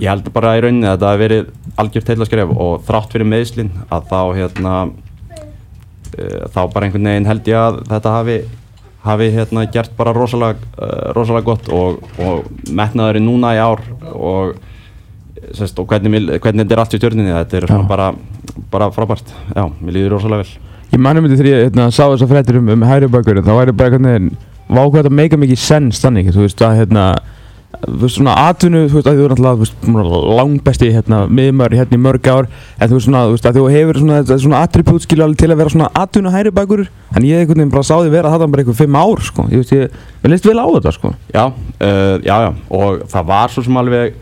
ég 0.02 0.10
held 0.10 0.30
bara 0.34 0.56
í 0.58 0.64
rauninni 0.64 0.88
að 0.90 0.98
þetta 0.98 1.12
hafi 1.12 1.22
verið 1.24 1.52
algjört 1.84 2.12
heilaskref 2.14 2.52
og 2.56 2.84
þrátt 2.88 3.14
fyrir 3.16 3.30
meðslinn 3.30 3.72
að 3.92 4.10
þá 4.10 4.20
hérna 4.40 4.74
uh, 4.90 6.44
þá 6.54 6.62
bara 6.74 6.88
einhvern 6.90 7.10
veginn 7.12 7.30
held 7.30 7.50
ég 7.52 7.60
að 7.62 7.80
þetta 7.94 8.16
hafi 8.18 8.38
hafi 9.06 9.30
hérna 9.32 9.66
gert 9.72 9.94
bara 9.98 10.14
rosalega, 10.16 10.60
uh, 10.78 11.12
rosalega 11.16 11.48
gott 11.48 11.70
og, 11.72 12.02
og 12.20 12.50
metnaður 12.76 13.22
núna 13.24 13.54
í 13.56 13.62
ár 13.64 13.84
og, 14.12 14.58
sest, 15.56 15.80
og 15.80 15.88
hvernig, 15.88 16.26
hvernig 16.40 16.66
þetta 16.66 16.76
er 16.76 16.84
allt 16.84 16.98
í 16.98 17.00
stjórninni 17.02 17.36
þetta 17.38 17.62
er 17.62 17.70
bara, 17.90 18.12
bara 18.72 18.92
frábært. 18.96 19.32
Já, 19.56 19.64
mér 19.80 19.96
líður 19.96 20.18
rosalega 20.18 20.44
vel. 20.44 20.70
Ég 20.90 21.02
manum 21.06 21.26
myndi 21.26 21.38
þegar 21.38 21.52
ég 21.52 21.68
hérna, 21.68 21.90
sá 21.94 22.04
þessar 22.08 22.32
fréttir 22.32 22.58
um, 22.60 22.70
um 22.74 22.86
hægri 22.90 23.12
bakur 23.14 23.44
þá 23.46 23.52
væri 23.54 23.76
bara 23.78 23.92
einhvern 23.92 24.10
veginn 24.10 24.32
vákvæð 24.70 25.10
að 25.10 25.18
meika 25.18 25.38
mikið 25.38 25.62
sens 25.62 26.02
þannig 26.02 26.32
þú 26.34 26.46
veist 26.46 26.64
að 26.66 26.80
hérna 26.82 27.04
þú 27.86 27.98
veist 28.04 28.18
svona 28.20 28.36
atvinnu 28.50 28.86
þú 28.90 28.98
veist 28.98 29.10
að 29.10 29.20
þú 29.20 29.26
er 29.26 29.34
náttúrulega 29.34 30.22
langbesti 30.40 30.90
hérna 30.94 31.20
miðmör 31.32 31.76
hérna 31.80 31.96
í 31.96 32.02
mörg 32.04 32.28
ár 32.28 32.50
en 32.50 32.90
þú 32.90 32.98
veist 32.98 33.08
svona 33.08 33.26
þú 33.28 33.36
veist 33.36 33.50
að 33.50 33.60
þú 33.60 33.68
hefur 33.74 34.00
svona 34.04 34.40
svona 34.46 34.64
attribút 34.66 35.06
skilja 35.06 35.28
alveg 35.28 35.40
til 35.40 35.52
að 35.54 35.62
vera 35.62 35.74
svona 35.76 35.92
atvinnu 36.02 36.34
hægri 36.34 36.54
bakur 36.56 36.86
en 37.16 37.26
ég 37.26 37.42
einhvern 37.42 37.64
veginn 37.64 37.74
bara 37.74 37.88
sá 37.88 37.96
því 37.98 38.14
vera 38.14 38.32
þetta 38.34 38.50
bara 38.52 38.64
einhver 38.64 38.78
fimm 38.78 38.98
ár 39.00 39.22
sko. 39.26 39.46
Ég 39.50 39.64
veist 39.64 39.74
ég 39.74 39.94
mér 40.24 40.34
leist 40.34 40.48
vel 40.48 40.60
á 40.60 40.68
þetta 40.68 40.94
sko. 40.96 41.14
Já, 41.34 41.46
uh, 41.50 42.16
já, 42.26 42.36
já, 42.46 42.50
og 42.70 43.06
það 43.12 43.30
var 43.32 43.54
svo 43.54 43.64
sem 43.66 43.80
alveg 43.82 44.18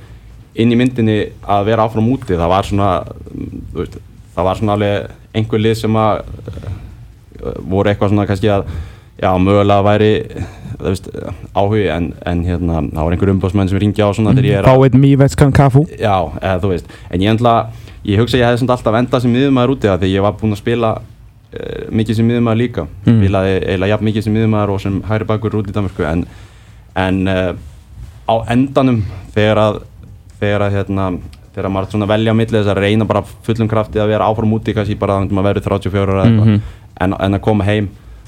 inn 0.57 0.73
í 0.73 0.77
myndinni 0.79 1.17
að 1.45 1.71
vera 1.71 1.85
áfram 1.85 2.11
úti, 2.13 2.37
það 2.37 2.51
var 2.53 2.67
svona, 2.67 2.91
þú 3.73 3.81
veist, 3.81 3.97
það 4.35 4.47
var 4.49 4.61
svona 4.61 4.77
alveg 4.77 5.37
einhver 5.37 5.63
lið 5.63 5.75
sem 5.83 5.99
að 6.01 6.21
uh, 6.21 7.57
voru 7.61 7.91
eitthvað 7.91 8.13
svona 8.13 8.27
kannski 8.29 8.53
að, 8.53 8.71
já, 9.21 9.31
mögulega 9.41 9.81
væri, 9.87 10.11
veist, 10.79 11.09
áhugi, 11.57 11.87
en, 11.89 12.11
en 12.29 12.43
hérna, 12.45 12.81
það 12.93 13.03
var 13.07 13.15
einhver 13.15 13.31
umbóðsmenn 13.33 13.69
sem 13.71 13.79
ringja 13.81 14.05
á 14.05 14.11
svona 14.13 14.33
þegar 14.37 14.49
ég 14.51 14.57
er 14.59 14.67
fá 14.67 14.75
einn 14.85 14.99
mývetskan 15.01 15.53
kafu 15.57 15.85
Já, 15.97 16.17
eða 16.41 16.59
þú 16.63 16.71
veist, 16.73 16.91
en 17.09 17.21
ég 17.25 17.33
ætla, 17.33 17.53
ég 18.05 18.21
hugsa 18.21 18.37
að 18.37 18.41
ég 18.43 18.47
hefði 18.51 18.61
samt 18.63 18.73
alltaf 18.75 18.99
endað 19.01 19.23
sem 19.25 19.33
miðumæður 19.33 19.73
úti 19.75 19.89
það 19.89 20.03
því 20.05 20.11
ég 20.13 20.25
var 20.27 20.35
búinn 20.41 20.53
að 20.53 20.61
spila 20.61 20.91
uh, 20.97 21.87
mikið 21.97 22.19
sem 22.19 22.29
miðumæður 22.29 22.61
líka, 22.61 22.85
Mm. 23.07 23.17
spilaði 23.23 23.55
eiginlega 23.63 23.91
jafn 23.95 24.05
mikið 24.11 24.27
sem 24.27 24.37
miðumæður 24.37 24.75
og 24.75 24.81
sem 24.85 25.01
hægri 25.09 25.29
bakur 25.33 25.57
út 25.61 25.71
í 25.71 25.75
Danmarku 25.75 26.05
en, 26.11 26.25
en 27.07 27.19
uh, 27.27 27.51
á 28.29 28.35
endanum 28.53 29.01
þegar 29.33 29.57
að, 29.65 29.81
þegar 30.39 30.67
að 30.67 30.75
hérna, 30.77 31.09
þegar 31.55 31.71
maður 31.73 31.87
er 31.87 31.93
svona 31.95 32.05
að 32.05 32.11
velja 32.13 32.33
á 32.33 32.37
milli 32.37 32.57
þess 32.59 32.69
að 32.75 32.81
reyna 32.85 33.05
bara 33.09 33.23
fullum 33.47 33.69
krafti 33.71 33.97
að 34.03 34.11
vera 34.13 34.27
áfram 34.29 34.53
úti 34.53 34.75
kannski 34.77 34.97
bara 34.99 35.15
að 35.23 35.31
maður 35.33 35.55
verður 35.55 35.71
34 35.71 36.03
ára 36.05 36.19
eða 36.21 36.27
eitthvað 36.27 36.51
Mhm. 36.51 36.61
en, 37.01 37.13
en 37.25 37.33
að 37.37 37.41
koma 37.47 37.63
heim 37.65 37.87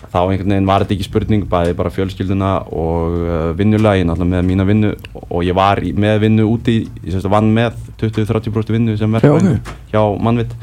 þá 0.10 0.20
einhvern 0.22 0.53
veginn 0.53 0.70
var 0.70 0.84
þetta 0.84 0.96
ekki 0.96 1.08
spurning 1.08 1.46
bæði 1.50 1.75
bara 1.77 1.91
fjölskylduna 1.94 2.51
og 2.72 3.15
uh, 3.20 3.36
vinnulagi 3.60 4.06
náttúrulega 4.08 4.34
með 4.38 4.48
mína 4.48 4.65
vinnu. 4.70 4.91
Og 5.27 5.46
ég 5.48 5.58
var 5.58 5.82
með 5.82 6.20
vinnu 6.25 6.48
úti 6.50 6.79
ég 7.03 7.12
sérst 7.13 7.29
að 7.29 7.36
vann 7.36 7.51
með 7.56 7.77
20-30% 8.01 8.74
vinnu 8.75 8.98
sem 9.00 9.20
ok. 9.20 9.72
hjá 9.91 10.01
mannvitt 10.20 10.56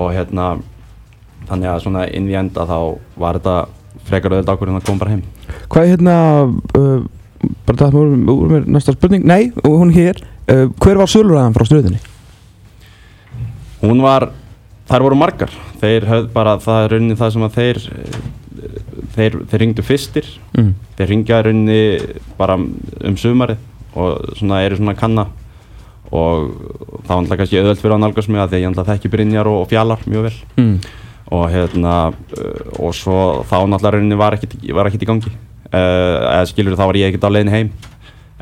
og 0.00 0.12
hérna 0.14 0.52
þannig 1.48 1.70
að 1.70 1.80
svona 1.84 2.04
inn 2.14 2.28
í 2.30 2.36
enda 2.38 2.66
þá 2.68 2.76
var 3.20 3.40
þetta 3.40 3.56
frekar 4.08 4.36
auðvitað 4.36 4.54
ákvörðin 4.54 4.80
að 4.80 4.86
koma 4.88 5.04
bara 5.04 5.16
heim. 5.16 5.24
Hvað 5.70 5.82
er 5.82 5.92
hérna 5.94 6.16
uh, 6.78 7.08
bara 7.66 7.82
það 7.82 7.98
úr, 8.00 8.14
úr 8.36 8.54
mér 8.54 8.70
næsta 8.70 8.94
spurning. 8.96 9.26
Nei, 9.26 9.50
hún 9.66 9.92
hér. 9.94 10.22
Uh, 10.46 10.68
Hver 10.80 11.02
var 11.02 11.10
sölurræðan 11.10 11.56
frá 11.56 11.68
stöðinni? 11.68 12.00
hún 13.80 14.02
var, 14.04 14.30
þær 14.90 15.06
voru 15.06 15.18
margar. 15.18 15.52
Þeir 15.80 16.06
höfð 16.08 16.28
bara, 16.34 16.58
það 16.60 16.84
er 16.84 16.94
rauninni 16.94 17.18
það 17.18 17.34
sem 17.34 17.46
að 17.46 17.56
þeir 17.56 17.82
þeir, 19.16 19.40
þeir 19.50 19.62
ringdu 19.64 19.84
fyrstir. 19.86 20.30
Mm. 20.56 20.72
þeir 20.98 21.12
ringja 21.14 21.40
í 21.40 21.44
rauninni 21.46 21.82
bara 22.38 22.56
um 22.58 23.18
sumarið 23.18 23.60
og 23.98 24.34
svona 24.38 24.62
eru 24.64 24.78
svona 24.78 24.96
kanna. 24.98 25.26
Og 26.10 26.50
þá 27.06 27.12
er 27.12 27.18
alltaf 27.18 27.38
kannski 27.38 27.60
auðvelt 27.60 27.82
fyrir 27.82 27.94
að 27.94 28.02
nálgast 28.02 28.30
mig 28.32 28.42
að 28.42 28.50
því 28.50 28.58
að 28.58 28.64
ég 28.64 28.72
alltaf 28.72 28.88
þekki 28.88 29.12
Brynjar 29.12 29.50
og, 29.50 29.60
og 29.62 29.70
Fjallar 29.70 30.02
mjög 30.10 30.26
vel. 30.26 30.34
Mm. 30.58 30.74
og 31.30 31.44
hérna 31.52 31.94
uh, 32.10 32.70
og 32.82 32.94
svo 32.98 33.44
þá 33.46 33.60
náttúrulega 33.62 33.92
rauninni 33.94 34.18
var 34.18 34.34
ekkit, 34.34 34.56
var 34.74 34.88
ekkit 34.90 35.04
í 35.06 35.08
gangi. 35.10 35.30
Uh, 35.70 36.16
eða 36.26 36.48
skilur 36.50 36.74
þá 36.74 36.84
var 36.88 36.98
ég 36.98 37.12
ekkit 37.12 37.26
á 37.26 37.30
leiðin 37.30 37.54
heim. 37.54 37.70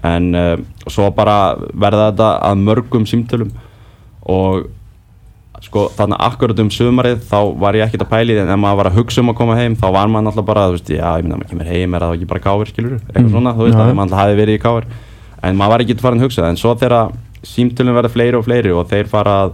En 0.08 0.30
uh, 0.32 0.54
svo 0.88 1.10
bara 1.12 1.58
verða 1.74 2.08
þetta 2.10 2.30
að 2.48 2.64
mörgum 2.64 3.04
símtölum. 3.08 3.52
Og 4.28 4.70
sko 5.64 5.88
þannig 5.96 6.20
akkurat 6.22 6.60
um 6.62 6.68
sumarið 6.70 7.22
þá 7.28 7.38
var 7.58 7.74
ég 7.74 7.86
ekkert 7.88 8.04
að 8.06 8.10
pæli 8.12 8.36
en 8.38 8.48
ef 8.54 8.58
maður 8.62 8.76
var 8.80 8.88
að 8.92 8.98
hugsa 9.00 9.20
um 9.24 9.30
að 9.32 9.36
koma 9.40 9.56
heim 9.58 9.74
þá 9.76 9.86
var 9.92 10.06
maður 10.12 10.30
alltaf 10.30 10.46
bara, 10.46 10.66
þú 10.68 10.76
veist, 10.76 10.88
já, 10.94 11.08
ég 11.18 11.24
minna 11.26 11.34
að 11.34 11.40
maður 11.42 11.50
kemur 11.50 11.70
heim 11.72 11.94
er 11.98 12.04
það 12.06 12.14
ekki 12.18 12.28
bara 12.30 12.44
káir, 12.46 12.70
skilur, 12.70 12.92
eitthvað 13.00 13.24
Mm. 13.26 13.32
svona, 13.34 13.54
þú 13.58 13.64
veist, 13.66 13.74
Já, 13.78 13.82
að 13.82 13.88
já. 13.88 13.94
maður 13.98 14.06
alltaf 14.06 14.22
hafi 14.22 14.36
verið 14.38 14.54
í 14.54 14.62
káir 14.62 14.84
en 15.42 15.56
maður 15.58 15.70
var 15.74 15.80
ekki 15.84 15.98
farin 16.00 16.18
að 16.20 16.24
hugsa 16.28 16.42
það, 16.42 16.48
en 16.48 16.56
svo 16.62 16.74
þegar 16.78 17.12
símtölum 17.42 17.94
verða 17.98 18.10
fleiri 18.14 18.36
og 18.38 18.44
fleiri 18.46 18.70
og 18.74 18.86
þeir 18.90 19.06
fara 19.10 19.34
að, 19.44 19.52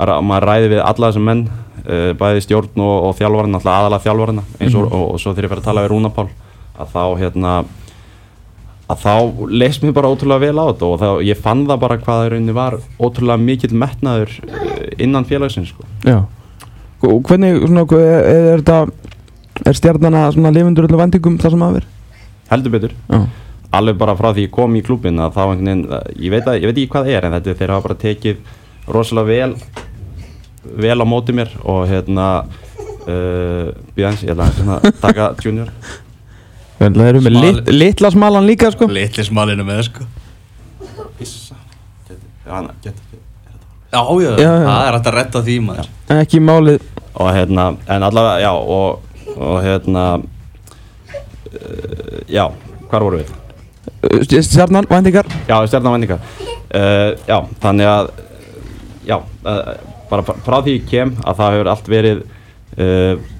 að, 0.00 0.08
að 0.16 0.24
maður 0.24 0.48
ræði 0.48 0.68
við 0.74 0.80
alla 0.84 1.08
þessum 1.12 1.24
menn 1.28 1.44
uh, 1.48 2.12
bæði 2.20 2.40
stjórn 2.44 2.80
og, 2.80 2.96
og 3.08 3.14
þjálfarinn, 3.20 3.54
alltaf 3.60 3.74
aðalega 3.78 4.04
þjálfarinn 4.08 4.42
eins 4.60 4.74
og, 4.74 4.84
Mhm. 4.88 4.92
og, 4.96 5.04
og 5.14 5.20
svo 5.20 5.32
ég 5.36 5.48
fer 5.48 5.60
að 5.60 5.64
tala 5.68 5.84
við 5.84 5.92
Rúnapál 5.92 6.28
að 6.80 6.88
þá 6.94 7.02
hérna 7.20 7.64
að 8.92 9.04
þá 9.04 9.12
leist 9.48 9.84
mér 9.84 9.94
bara 9.96 10.10
ótrúlega 10.12 10.44
vel 10.44 10.60
á 10.60 10.64
þetta 10.70 10.88
og 10.90 10.98
þá, 11.00 11.08
ég 11.24 11.40
fann 11.40 11.64
það 11.68 11.82
bara 11.86 12.00
hvað 12.02 12.20
það 12.20 12.26
í 12.26 12.32
rauninni 12.34 12.56
var 12.56 12.78
ótrúlega 12.98 13.44
mikill 13.44 13.72
metnaður 13.80 14.34
eh, 14.44 14.90
innan 15.04 15.28
félagsins 15.28 15.74
sko. 15.74 15.86
Já 16.04 16.22
Og 17.04 17.18
hvernig, 17.28 17.58
svona, 17.66 17.82
er, 18.00 18.26
er 18.32 18.62
þetta 18.62 19.66
er 19.68 19.76
stjarnana 19.76 20.22
svona 20.32 20.52
lifundur 20.54 20.86
öllu 20.86 20.96
vendingum 20.96 21.34
það 21.40 21.52
sem 21.52 21.64
að 21.66 21.74
vera? 21.78 21.90
heldur 22.48 22.72
betur 22.72 22.94
Já 23.10 23.24
alveg 23.74 23.98
bara 23.98 24.14
frá 24.18 24.30
því 24.34 24.46
ég 24.46 24.52
kom 24.54 24.76
í 24.78 24.82
klubin 24.84 25.20
að 25.22 25.34
þá 25.36 25.40
einhvern 25.44 25.70
veginn, 25.70 26.04
ég 26.22 26.34
veit, 26.34 26.46
að, 26.46 26.60
ég 26.60 26.68
veit 26.68 26.76
ekki 26.78 26.92
hvað 26.92 27.08
það 27.08 27.16
er 27.16 27.26
en 27.26 27.36
þetta 27.36 27.56
þeir 27.60 27.72
hafa 27.74 27.86
bara 27.88 28.00
tekið 28.04 28.36
rosalega 28.94 29.30
vel 29.30 29.56
vel 30.84 30.96
á 31.02 31.06
móti 31.08 31.34
mér 31.36 31.50
og 31.62 31.82
hérna 31.90 32.28
uh, 32.44 33.68
býðans, 33.96 34.24
ég 34.24 34.34
ætla 34.34 34.48
að 34.48 34.60
hérna, 34.60 34.94
taka 35.02 35.30
junior 35.42 35.72
Það 36.78 37.00
eru 37.08 37.20
með 37.24 37.36
lit, 37.40 37.68
litla 37.72 38.10
smalan 38.12 38.46
líka 38.48 38.70
sko. 38.74 38.88
Litli 38.90 39.24
smalinu 39.24 39.64
með 39.66 39.82
sko. 39.88 40.06
Pissa. 41.18 41.54
Já, 42.10 42.52
hann 42.52 42.70
getur 42.84 43.02
Já, 43.94 44.00
já, 44.02 44.30
Já, 44.42 44.50
já. 44.58 44.66
það 44.66 44.86
er 44.88 44.96
hægt 44.96 45.06
að 45.06 45.14
retta 45.14 45.40
því 45.46 45.54
maður. 45.68 45.88
Ekki 46.18 46.40
málið. 46.42 46.80
Og 47.14 47.28
hérna, 47.30 47.64
en 47.94 48.02
allavega, 48.02 48.40
já 48.42 48.50
og, 48.58 49.04
og 49.38 49.58
hérna 49.62 50.04
uh, 51.54 52.20
já, 52.28 52.48
hvar 52.90 53.04
voru 53.06 53.20
við? 53.22 53.30
uh, 54.10 54.42
Stjarnan, 54.42 54.88
vendingar 54.90 55.28
Já, 55.46 55.60
stjarnavendingar 55.70 56.18
uh, 56.18 57.12
Já, 57.28 57.38
þannig 57.62 57.86
að 57.92 58.10
já, 59.06 59.18
uh, 59.20 59.70
bara 60.10 60.26
frá- 60.26 60.62
því 60.66 60.74
ég 60.80 60.88
kem 60.90 61.14
að 61.22 61.38
það 61.38 61.54
hefur 61.56 61.70
allt 61.74 61.92
verið 61.94 62.24
uh, 62.24 62.82
Æja, 62.82 63.33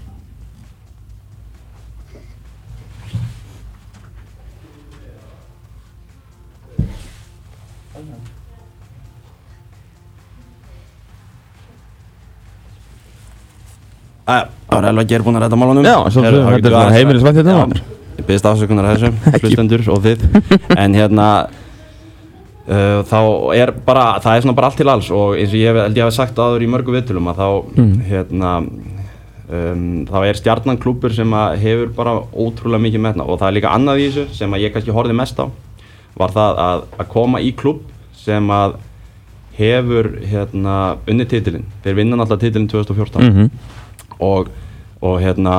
það 14.24 14.48
var 14.74 14.86
alveg 14.90 15.08
gerð 15.10 15.26
búin 15.26 15.36
að 15.38 15.44
ræta 15.46 15.58
málunum 15.60 15.84
Já, 15.84 15.96
svo- 16.10 16.22
þá 16.24 16.30
þetta 16.30 16.54
er 16.54 16.62
svona 16.62 16.78
aðeins- 16.84 16.96
heimilisvænt 16.98 17.36
hérna, 17.40 17.56
maður. 17.64 17.82
Ég 18.14 18.24
byrðist 18.28 18.46
afsökunar 18.48 18.86
að 18.88 18.96
þessum, 18.96 19.14
hlustendur 19.42 19.82
og 19.90 20.02
þið 20.04 20.78
En 20.78 20.94
hérna 20.94 21.26
uh, 22.68 23.00
Þá 23.10 23.18
er 23.58 23.72
bara, 23.84 24.04
það 24.22 24.36
er 24.38 24.44
svona 24.46 24.56
bara 24.58 24.70
allt 24.70 24.78
til 24.80 24.88
alls 24.92 25.10
Og 25.14 25.34
eins 25.38 25.52
og 25.54 25.60
ég 25.60 25.78
held 25.82 25.98
ég 25.98 26.06
hef 26.08 26.14
sagt 26.16 26.38
áður 26.40 26.64
í 26.64 26.70
mörgu 26.70 26.94
viðtölum 26.94 27.30
Að 27.32 27.40
þá, 27.42 27.48
Mm. 27.74 27.94
hérna 28.08 28.52
um, 29.50 29.84
Þá 30.08 30.16
er 30.30 30.38
stjarnan 30.40 30.78
klúpur 30.80 31.12
sem 31.14 31.34
að 31.36 31.58
hefur 31.64 31.92
bara 31.96 32.16
ótrúlega 32.32 32.84
mikið 32.86 33.04
metna 33.08 33.26
Og 33.28 33.38
það 33.42 33.50
er 33.50 33.56
líka 33.58 33.74
annað 33.76 34.00
í 34.04 34.08
þessu 34.14 34.38
sem 34.40 34.54
að 34.56 34.64
ég 34.68 34.74
kannski 34.76 34.94
horfði 34.94 35.18
mest 35.20 35.40
á 35.42 35.46
Var 36.14 36.30
það 36.38 36.58
að, 36.68 36.82
að 37.02 37.08
koma 37.10 37.40
í 37.42 37.50
klúb 37.58 37.82
sem 38.24 38.46
að 38.54 38.76
hefur 39.58 40.08
hérna 40.30 40.76
unni 41.10 41.26
titilinn 41.30 41.66
Þeir 41.84 41.98
vinna 41.98 42.16
náttúrulega 42.22 42.46
titilinn 42.46 42.70
2014 42.70 43.26
Mhm. 43.26 43.50
Og, 44.20 44.48
og 45.04 45.20
hérna 45.22 45.54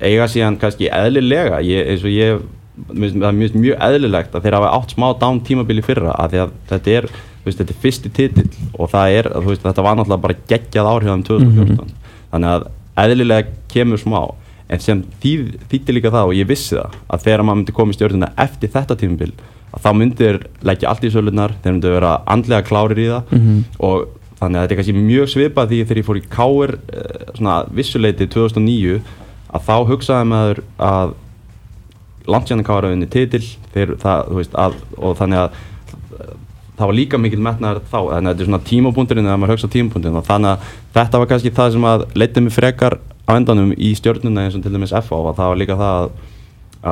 eiga 0.00 0.26
síðan 0.30 0.58
kannski 0.60 0.88
eðlilega. 0.92 1.60
Ég, 1.64 1.86
eins 1.92 2.04
og 2.04 2.12
ég 2.14 2.40
það 2.88 3.28
er 3.28 3.34
mjög, 3.38 3.54
mjög 3.58 3.78
eðlilegt 3.88 4.34
að 4.38 4.44
þeir 4.44 4.54
hafa 4.58 4.74
átt 4.78 4.92
smá 4.94 5.08
down 5.18 5.40
tímabili 5.42 5.82
fyrra 5.82 6.12
að 6.14 6.36
að 6.44 6.52
þetta 6.70 6.92
er, 7.00 7.08
veist, 7.44 7.58
þetta 7.58 7.74
er 7.74 7.80
fyrsti 7.82 8.10
titill 8.14 8.50
og 8.78 8.90
það 8.92 9.14
er, 9.18 9.28
veist, 9.46 9.64
þetta 9.66 9.82
var 9.86 9.96
náttúrulega 9.98 10.22
bara 10.28 10.36
geggjað 10.52 10.90
áhrifðum 10.92 11.24
2014 11.26 11.90
þannig 12.30 12.52
að 12.52 12.68
eðlilega 13.02 13.48
kemur 13.72 13.98
smá 13.98 14.20
en 14.68 14.82
sem 14.84 15.02
þýtti 15.24 15.94
líka 15.96 16.10
það 16.12 16.28
og 16.30 16.36
ég 16.38 16.46
vissi 16.50 16.76
það 16.76 16.94
að 17.08 17.22
þegar 17.24 17.42
maður 17.48 17.58
myndi 17.62 17.74
koma 17.78 17.94
í 17.94 17.96
stjórnuna 17.98 18.28
eftir 18.44 18.70
þetta 18.74 18.96
tímabil 19.00 19.32
að 19.72 19.82
þá 19.84 19.90
myndir 19.98 20.38
leggja 20.64 20.88
allt 20.92 21.04
í 21.04 21.10
sölunar, 21.12 21.54
þeir 21.64 21.72
myndir 21.74 21.94
vera 21.98 22.12
andlega 22.30 22.66
klárir 22.68 23.00
í 23.02 23.08
það 23.10 23.32
Mhm. 23.38 23.58
og 23.80 24.06
þannig 24.38 24.58
að 24.58 24.64
þetta 24.64 24.74
er 24.74 24.80
kannski 24.80 24.98
mjög 24.98 25.30
svipað 25.32 25.72
því 25.72 25.80
þegar 25.84 26.00
ég 26.00 26.08
fór 26.08 26.20
í 26.20 26.26
Káir 26.32 26.74
vissuleiti 27.74 28.28
2009 28.30 29.00
að 29.48 29.64
þá 29.66 29.74
hugsaði 29.88 30.28
maður 30.30 30.62
að 30.88 31.16
landsjæðan 32.28 32.66
Káir 32.68 32.86
að 32.86 32.94
vinni 32.94 33.10
titil 33.10 33.44
þeir, 33.72 33.96
það, 34.02 34.32
veist, 34.36 34.56
að, 34.58 34.78
og 35.00 35.16
þannig 35.18 35.46
að 35.46 35.58
það 36.78 36.86
var 36.86 36.94
líka 36.94 37.18
mikil 37.18 37.40
metnaður 37.42 37.82
þá. 37.90 37.98
Þannig 37.98 38.16
að 38.16 38.28
þetta 38.28 38.44
er 38.44 38.48
svona 38.48 38.64
tímapunkturinn 38.68 39.28
þegar 39.28 39.40
maður 39.42 39.54
hugsa 39.56 39.70
tímapunkturinn 39.74 40.26
þannig 40.28 40.50
að 40.52 40.74
þetta 40.94 41.20
var 41.22 41.30
kannski 41.32 41.54
það 41.56 41.72
sem 41.74 41.86
að 41.90 42.04
leitið 42.22 42.44
mig 42.46 42.54
frekar 42.54 42.98
á 43.28 43.30
endanum 43.34 43.72
í 43.74 43.92
stjórnuna 43.98 44.46
eins 44.46 44.56
og 44.56 44.64
til 44.64 44.74
dæmis 44.74 44.94
FA 44.94 45.18
og 45.18 45.34
það 45.36 45.52
var 45.52 45.60
líka 45.60 45.78
það 45.80 45.98
að, 45.98 46.12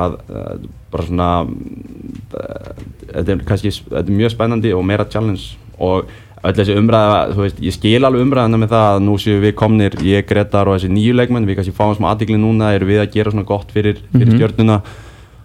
að, 0.01 0.17
að 0.41 0.67
bara 0.91 1.07
svona 1.07 1.29
uh, 1.47 2.83
þetta 3.13 3.35
er 3.37 3.45
kannski 3.47 3.73
þetta 3.77 4.03
er 4.03 4.19
mjög 4.19 4.35
spennandi 4.35 4.73
og 4.75 4.85
meira 4.89 5.07
challenge. 5.07 5.55
Og 5.77 6.11
öll 6.47 6.55
þessi 6.55 6.77
umræða, 6.79 7.17
þú 7.33 7.43
veist, 7.43 7.59
ég 7.63 7.75
skil 7.75 7.99
alveg 8.07 8.23
umræðina 8.23 8.59
með 8.61 8.71
það 8.75 8.87
að 8.93 9.01
nú 9.03 9.17
séu 9.19 9.41
við 9.43 9.53
komnir, 9.59 9.97
ég, 10.05 10.25
Gretar 10.29 10.69
og 10.69 10.77
þessi 10.77 10.91
nýju 10.93 11.17
leikmenn, 11.17 11.47
við 11.49 11.59
kannski 11.59 11.75
fáum 11.75 11.95
smá 11.97 12.11
aðdegli 12.13 12.39
núna, 12.39 12.71
eru 12.77 12.87
við 12.87 13.01
að 13.03 13.11
gera 13.17 13.33
svona 13.33 13.47
gott 13.49 13.73
fyrir, 13.73 13.99
fyrir 14.13 14.31
Mhm. 14.31 14.37
stjórnuna 14.37 14.81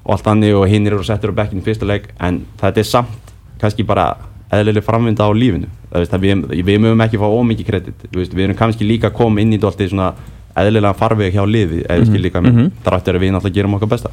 og 0.05 0.17
allt 0.17 0.27
þannig 0.27 0.59
og 0.59 0.69
hinn 0.71 0.87
eru 0.87 1.03
settir 1.07 1.31
á 1.31 1.39
bekkinn 1.39 1.63
í 1.63 1.67
fyrsta 1.67 1.87
leik 1.87 2.11
en 2.21 2.43
þetta 2.61 2.83
er 2.83 2.89
samt 2.89 3.33
kannski 3.63 3.87
bara 3.87 4.17
eðlileg 4.53 4.85
framvinda 4.85 5.25
á 5.25 5.31
lífinu 5.31 5.71
það 5.93 6.03
veist, 6.03 6.17
að 6.17 6.27
við, 6.27 6.45
við 6.67 6.83
mögum 6.83 7.05
ekki 7.07 7.21
fá 7.23 7.29
ómikið 7.31 7.69
kredit 7.71 8.05
veist, 8.11 8.35
við 8.35 8.49
erum 8.49 8.59
kannski 8.59 8.89
líka 8.89 9.11
að 9.13 9.19
koma 9.21 9.41
inn 9.41 9.55
í 9.55 9.61
þetta 9.63 9.89
svona 9.89 10.13
eðlilega 10.59 10.99
farveg 10.99 11.33
hjá 11.33 11.45
liði 11.47 11.85
eða 11.87 12.05
mm 12.05 12.23
líka 12.23 12.43
mhm. 12.43 12.71
þráttur 12.85 13.17
að 13.17 13.25
við 13.25 13.33
náttúrulega 13.33 13.59
gerum 13.61 13.79
okkar 13.79 13.95
besta 13.95 14.11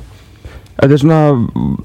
Þetta 0.79 0.95
er 0.95 0.99
svona, 1.01 1.15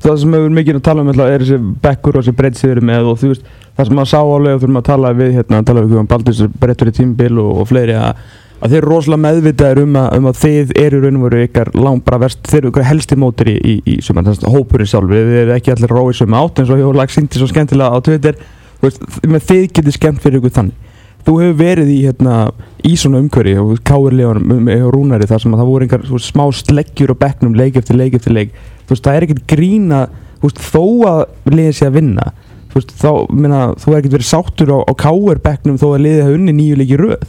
það 0.04 0.18
sem 0.23 0.34
hefur 0.37 0.52
mikið 0.54 0.76
að 0.78 0.82
tala 0.87 1.02
um 1.02 1.08
er 1.11 1.42
þessi 1.42 1.56
bekkur 1.82 2.14
og 2.14 2.23
þessi 2.23 2.34
breytt 2.38 2.58
sem 2.61 2.68
við 2.68 2.76
erum 2.76 2.84
með 2.87 3.08
og 3.11 3.16
þú 3.18 3.30
veist, 3.32 3.49
það 3.75 3.88
sem 3.88 3.99
maður 3.99 4.11
sá 4.12 4.21
og 4.23 4.47
þurfum 4.47 4.81
að 4.81 4.88
tala 4.88 5.12
við 5.19 5.37
hérna, 5.38 5.61
tala 5.66 5.85
við 5.85 6.00
um 6.00 6.09
Baldur 6.11 6.35
þessi 6.35 6.61
breyttur 6.62 6.90
í 6.90 6.95
tímbil 6.95 7.33
og, 7.43 7.50
og 7.62 7.69
fleiri 7.71 7.97
að, 7.99 8.23
að 8.61 8.75
þeir 8.75 8.81
eru 8.81 8.90
rosalega 8.93 9.23
meðvitaðir 9.25 9.83
um 9.83 9.99
að, 9.99 10.09
um 10.19 10.28
að 10.31 10.40
þið 10.45 10.75
eru 10.85 11.02
raun 11.02 11.19
og 11.19 11.26
veru 11.26 11.43
ykkar 11.49 11.73
langt 11.78 12.07
bara 12.07 12.21
verst, 12.23 12.43
þeir 12.47 12.61
eru 12.61 12.73
ykkar 12.73 12.88
helsti 12.93 13.19
mótur 13.19 13.50
í, 13.50 13.57
í, 13.59 13.76
í 13.90 13.99
þannig 14.07 14.31
að 14.37 14.54
hópurinn 14.54 14.90
sjálfur, 14.93 15.28
þið 15.31 15.43
eru 15.43 15.57
ekki 15.57 15.75
allir 15.75 15.97
róið 15.99 16.21
sem 16.21 16.38
átt 16.38 16.62
eins 16.62 16.75
og 16.76 16.99
lag 17.00 17.14
sýndi 17.14 17.43
svo 17.43 17.50
skemmtilega 17.50 17.99
á 17.99 17.99
Twitter, 18.07 18.40
veist, 18.85 19.07
þið 19.25 19.69
getur 19.75 19.99
skemmt 19.99 20.23
fyrir 20.23 20.43
ykkur 20.43 20.59
þannig. 20.61 20.81
Þú 21.25 21.35
hefur 21.40 21.54
verið 21.57 21.88
í, 21.88 22.00
hérna, 22.04 22.38
í 22.85 22.99
svona 23.00 23.23
umhverfi 23.23 23.54
og 23.57 23.78
káirleganum 23.88 24.66
og 24.75 24.90
rúnari 24.93 25.25
þar 25.25 25.40
sem 25.40 25.54
að 25.57 25.62
það 25.62 25.71
voru 25.71 25.87
einhver 25.87 26.02
svo, 26.04 26.19
smá 26.21 26.43
sleggjur 26.52 27.14
á 27.16 27.23
bekknum 27.23 27.54
leik 27.57 27.78
eftir 27.81 27.97
leik 27.97 28.19
eftir 28.19 28.35
leik. 28.37 28.52
Veist, 28.90 29.07
það 29.07 29.16
er 29.16 29.25
ekkert 29.25 29.47
grína 29.49 30.02
veist, 30.43 30.61
þó 30.61 30.85
að 31.09 31.23
liðið 31.49 31.78
sé 31.78 31.88
að 31.88 31.97
vinna 31.97 32.26
þú 32.75 32.81
veist, 32.81 32.95
þá, 32.99 33.11
minna, 33.31 33.61
þú 33.78 33.93
er 33.93 34.00
ekkert 34.00 34.16
verið 34.16 34.26
sáttur 34.26 34.73
á, 34.75 34.78
á 34.83 34.93
káir 34.99 35.40
bekknum 35.45 35.78
þó 35.78 35.87
að 35.93 36.02
liðið 36.09 36.25
hafa 36.25 36.38
unni 36.40 36.54
nýju 36.57 36.78
leiki 36.81 36.99
röð. 36.99 37.28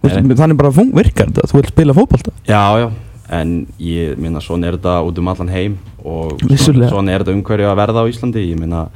Veist, 0.00 0.32
þannig 0.40 0.58
bara 0.58 0.72
fung, 0.74 0.90
virkar 0.96 1.30
þetta, 1.30 1.46
þú 1.46 1.58
vilt 1.60 1.70
spila 1.70 1.94
fótbolta? 1.94 2.34
Já, 2.48 2.64
já, 2.80 2.88
en 3.38 3.54
ég 3.84 4.18
minna 4.18 4.42
svona 4.42 4.66
er 4.66 4.78
þetta 4.80 4.96
út 5.06 5.22
um 5.22 5.30
allan 5.30 5.54
heim 5.54 5.78
og 6.02 6.42
svona, 6.56 6.90
svona 6.90 7.14
er 7.14 7.22
þetta 7.22 7.36
umhverju 7.36 7.70
að 7.70 7.80
verða 7.84 8.02
á 8.02 8.10
Íslandi. 8.10 8.44
Ég 8.48 8.58
minna, 8.58 8.86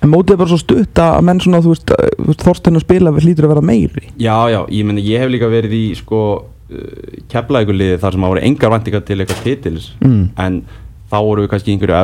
en 0.00 0.10
mótið 0.10 0.34
er 0.34 0.40
bara 0.42 0.50
svo 0.50 0.60
stutt 0.64 1.02
að 1.04 1.18
menn 1.28 1.42
svona, 1.44 1.62
þú 1.62 1.76
veist, 1.76 1.94
þú 2.16 2.30
veist 2.32 2.46
Þorstein 2.48 2.80
að 2.80 2.86
spila 2.88 3.14
hlýtur 3.20 3.46
að 3.46 3.54
vera 3.54 3.66
meiri. 3.70 4.06
Já, 4.16 4.36
já, 4.50 4.60
ég 4.66 4.88
minna 4.88 5.04
ég 5.04 5.22
hef 5.22 5.30
líka 5.30 5.52
verið 5.52 5.76
í 5.76 5.86
sko 6.00 6.22
uh, 6.40 7.18
keflaðikuliði 7.30 8.00
þar 8.02 8.16
sem 8.16 8.24
að 8.26 8.34
voru 8.34 8.46
engar 8.48 8.74
væntingar 8.74 9.04
til 9.06 9.20
eitthvað 9.20 9.44
titils. 9.44 9.92
Mm. 10.02 10.24
en 10.40 10.62
þá 11.10 11.18
voru 11.26 11.44
við 11.44 11.52
kannski 11.52 11.72
í 11.72 11.76
einhverju 11.76 11.98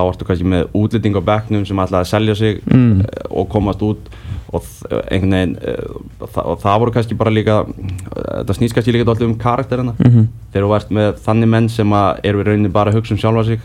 Þá 0.00 0.06
vartu 0.08 0.24
kannski 0.24 0.46
með 0.48 0.68
útlending 0.80 1.18
á 1.20 1.22
bekknum 1.28 1.64
sem 1.68 1.80
ætlaði 1.84 2.06
að 2.06 2.10
selja 2.14 2.34
sig 2.40 2.60
Mm. 2.64 3.00
eh, 3.04 3.24
og 3.30 3.48
komast 3.52 3.82
út. 3.84 4.08
Og 4.50 4.64
einhvern 5.12 5.30
veginn 5.36 5.56
eh, 5.62 5.90
það, 6.24 6.44
og 6.46 6.56
það 6.62 6.78
voru 6.82 6.92
kannski 6.96 7.16
bara 7.20 7.30
líka 7.30 7.58
þetta 7.68 8.56
snýst 8.56 8.74
kannski 8.74 8.94
líka 8.96 9.04
alltaf 9.06 9.28
um 9.28 9.36
karakterina. 9.38 9.92
Mm 10.00 10.28
þegar 10.50 10.64
þú 10.66 10.74
ert 10.74 10.88
með 10.96 11.10
þannig 11.26 11.48
menn 11.52 11.68
sem 11.70 11.92
eru 12.24 12.40
í 12.40 12.46
rauninni 12.48 12.72
bara 12.72 12.90
að 12.90 12.96
hugsa 12.98 13.14
um 13.14 13.20
sjálfa 13.20 13.44
sig 13.46 13.60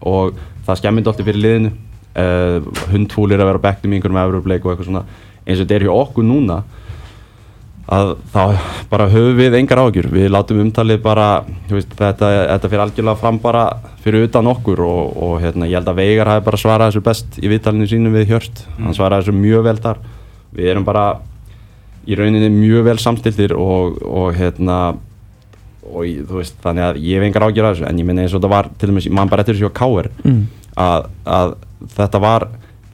og 0.00 0.38
það 0.66 0.78
skemmir 0.80 1.04
alltaf 1.10 1.26
fyrir 1.26 1.42
liðinu. 1.42 1.72
Uh, 2.12 2.60
hundfúlir 2.92 3.40
að 3.40 3.48
vera 3.50 3.60
á 3.60 3.66
bekknum 3.66 3.92
í 3.92 3.96
einhverjum 3.98 4.20
Európleik 4.22 4.64
og 4.64 4.72
eitthvað 4.72 4.88
svona. 4.88 5.04
Eins 5.46 5.58
og 5.60 5.66
þetta 5.66 5.76
er 5.78 5.84
hjá 5.88 5.92
okkur 5.96 6.24
núna 6.28 6.58
að 7.92 8.12
þá 8.32 8.42
bara 8.92 9.08
höfum 9.10 9.36
við 9.40 9.56
engar 9.58 9.80
ágjur 9.82 10.06
við 10.12 10.28
látum 10.30 10.60
umtalið 10.62 11.00
bara 11.02 11.26
veist, 11.70 11.90
þetta, 11.98 12.28
þetta 12.52 12.68
fyrir 12.70 12.82
algjörlega 12.84 13.18
fram 13.18 13.40
bara 13.42 13.64
fyrir 14.04 14.28
utan 14.28 14.46
okkur 14.52 14.80
og, 14.86 15.16
og 15.22 15.34
hérna, 15.42 15.66
ég 15.66 15.80
held 15.80 15.90
að 15.90 15.98
Veigar 15.98 16.30
hafi 16.30 16.44
bara 16.46 16.60
svarað 16.62 16.92
þessu 16.92 17.02
best 17.08 17.38
í 17.42 17.50
viðtalinu 17.50 17.88
sínu 17.90 18.12
við 18.14 18.28
Hjört. 18.30 18.62
Hann 18.78 18.94
svaraði 18.96 19.26
þessu 19.26 19.34
mjög 19.40 19.64
vel 19.66 19.76
þar. 19.82 20.00
Við 20.54 20.70
erum 20.72 20.86
bara 20.86 21.04
í 22.06 22.16
rauninni 22.18 22.48
mjög 22.54 22.86
vel 22.88 22.98
samstiltir 23.02 23.54
og, 23.58 23.98
og 24.02 24.32
hérna 24.38 24.78
og 25.92 26.06
þú 26.06 26.38
veist, 26.38 26.56
þannig 26.62 26.86
að 26.86 26.98
ég 27.02 27.18
hef 27.18 27.26
engar 27.28 27.44
ágjur 27.48 27.66
af 27.68 27.76
þessu. 27.76 27.86
En 27.90 27.98
ég 28.00 28.06
minna 28.08 28.22
eins 28.24 28.32
og 28.34 28.40
þetta 28.40 28.52
var 28.54 28.70
til 28.78 28.90
dæmis, 28.92 29.10
mann 29.10 29.30
bara 29.30 29.42
eftir 29.44 29.58
þessu 29.58 29.70
á 29.74 29.78
Káir 29.82 30.10
Mm. 30.22 30.42
að, 30.78 31.08
að 31.26 31.54
þetta 31.98 32.20
var 32.22 32.46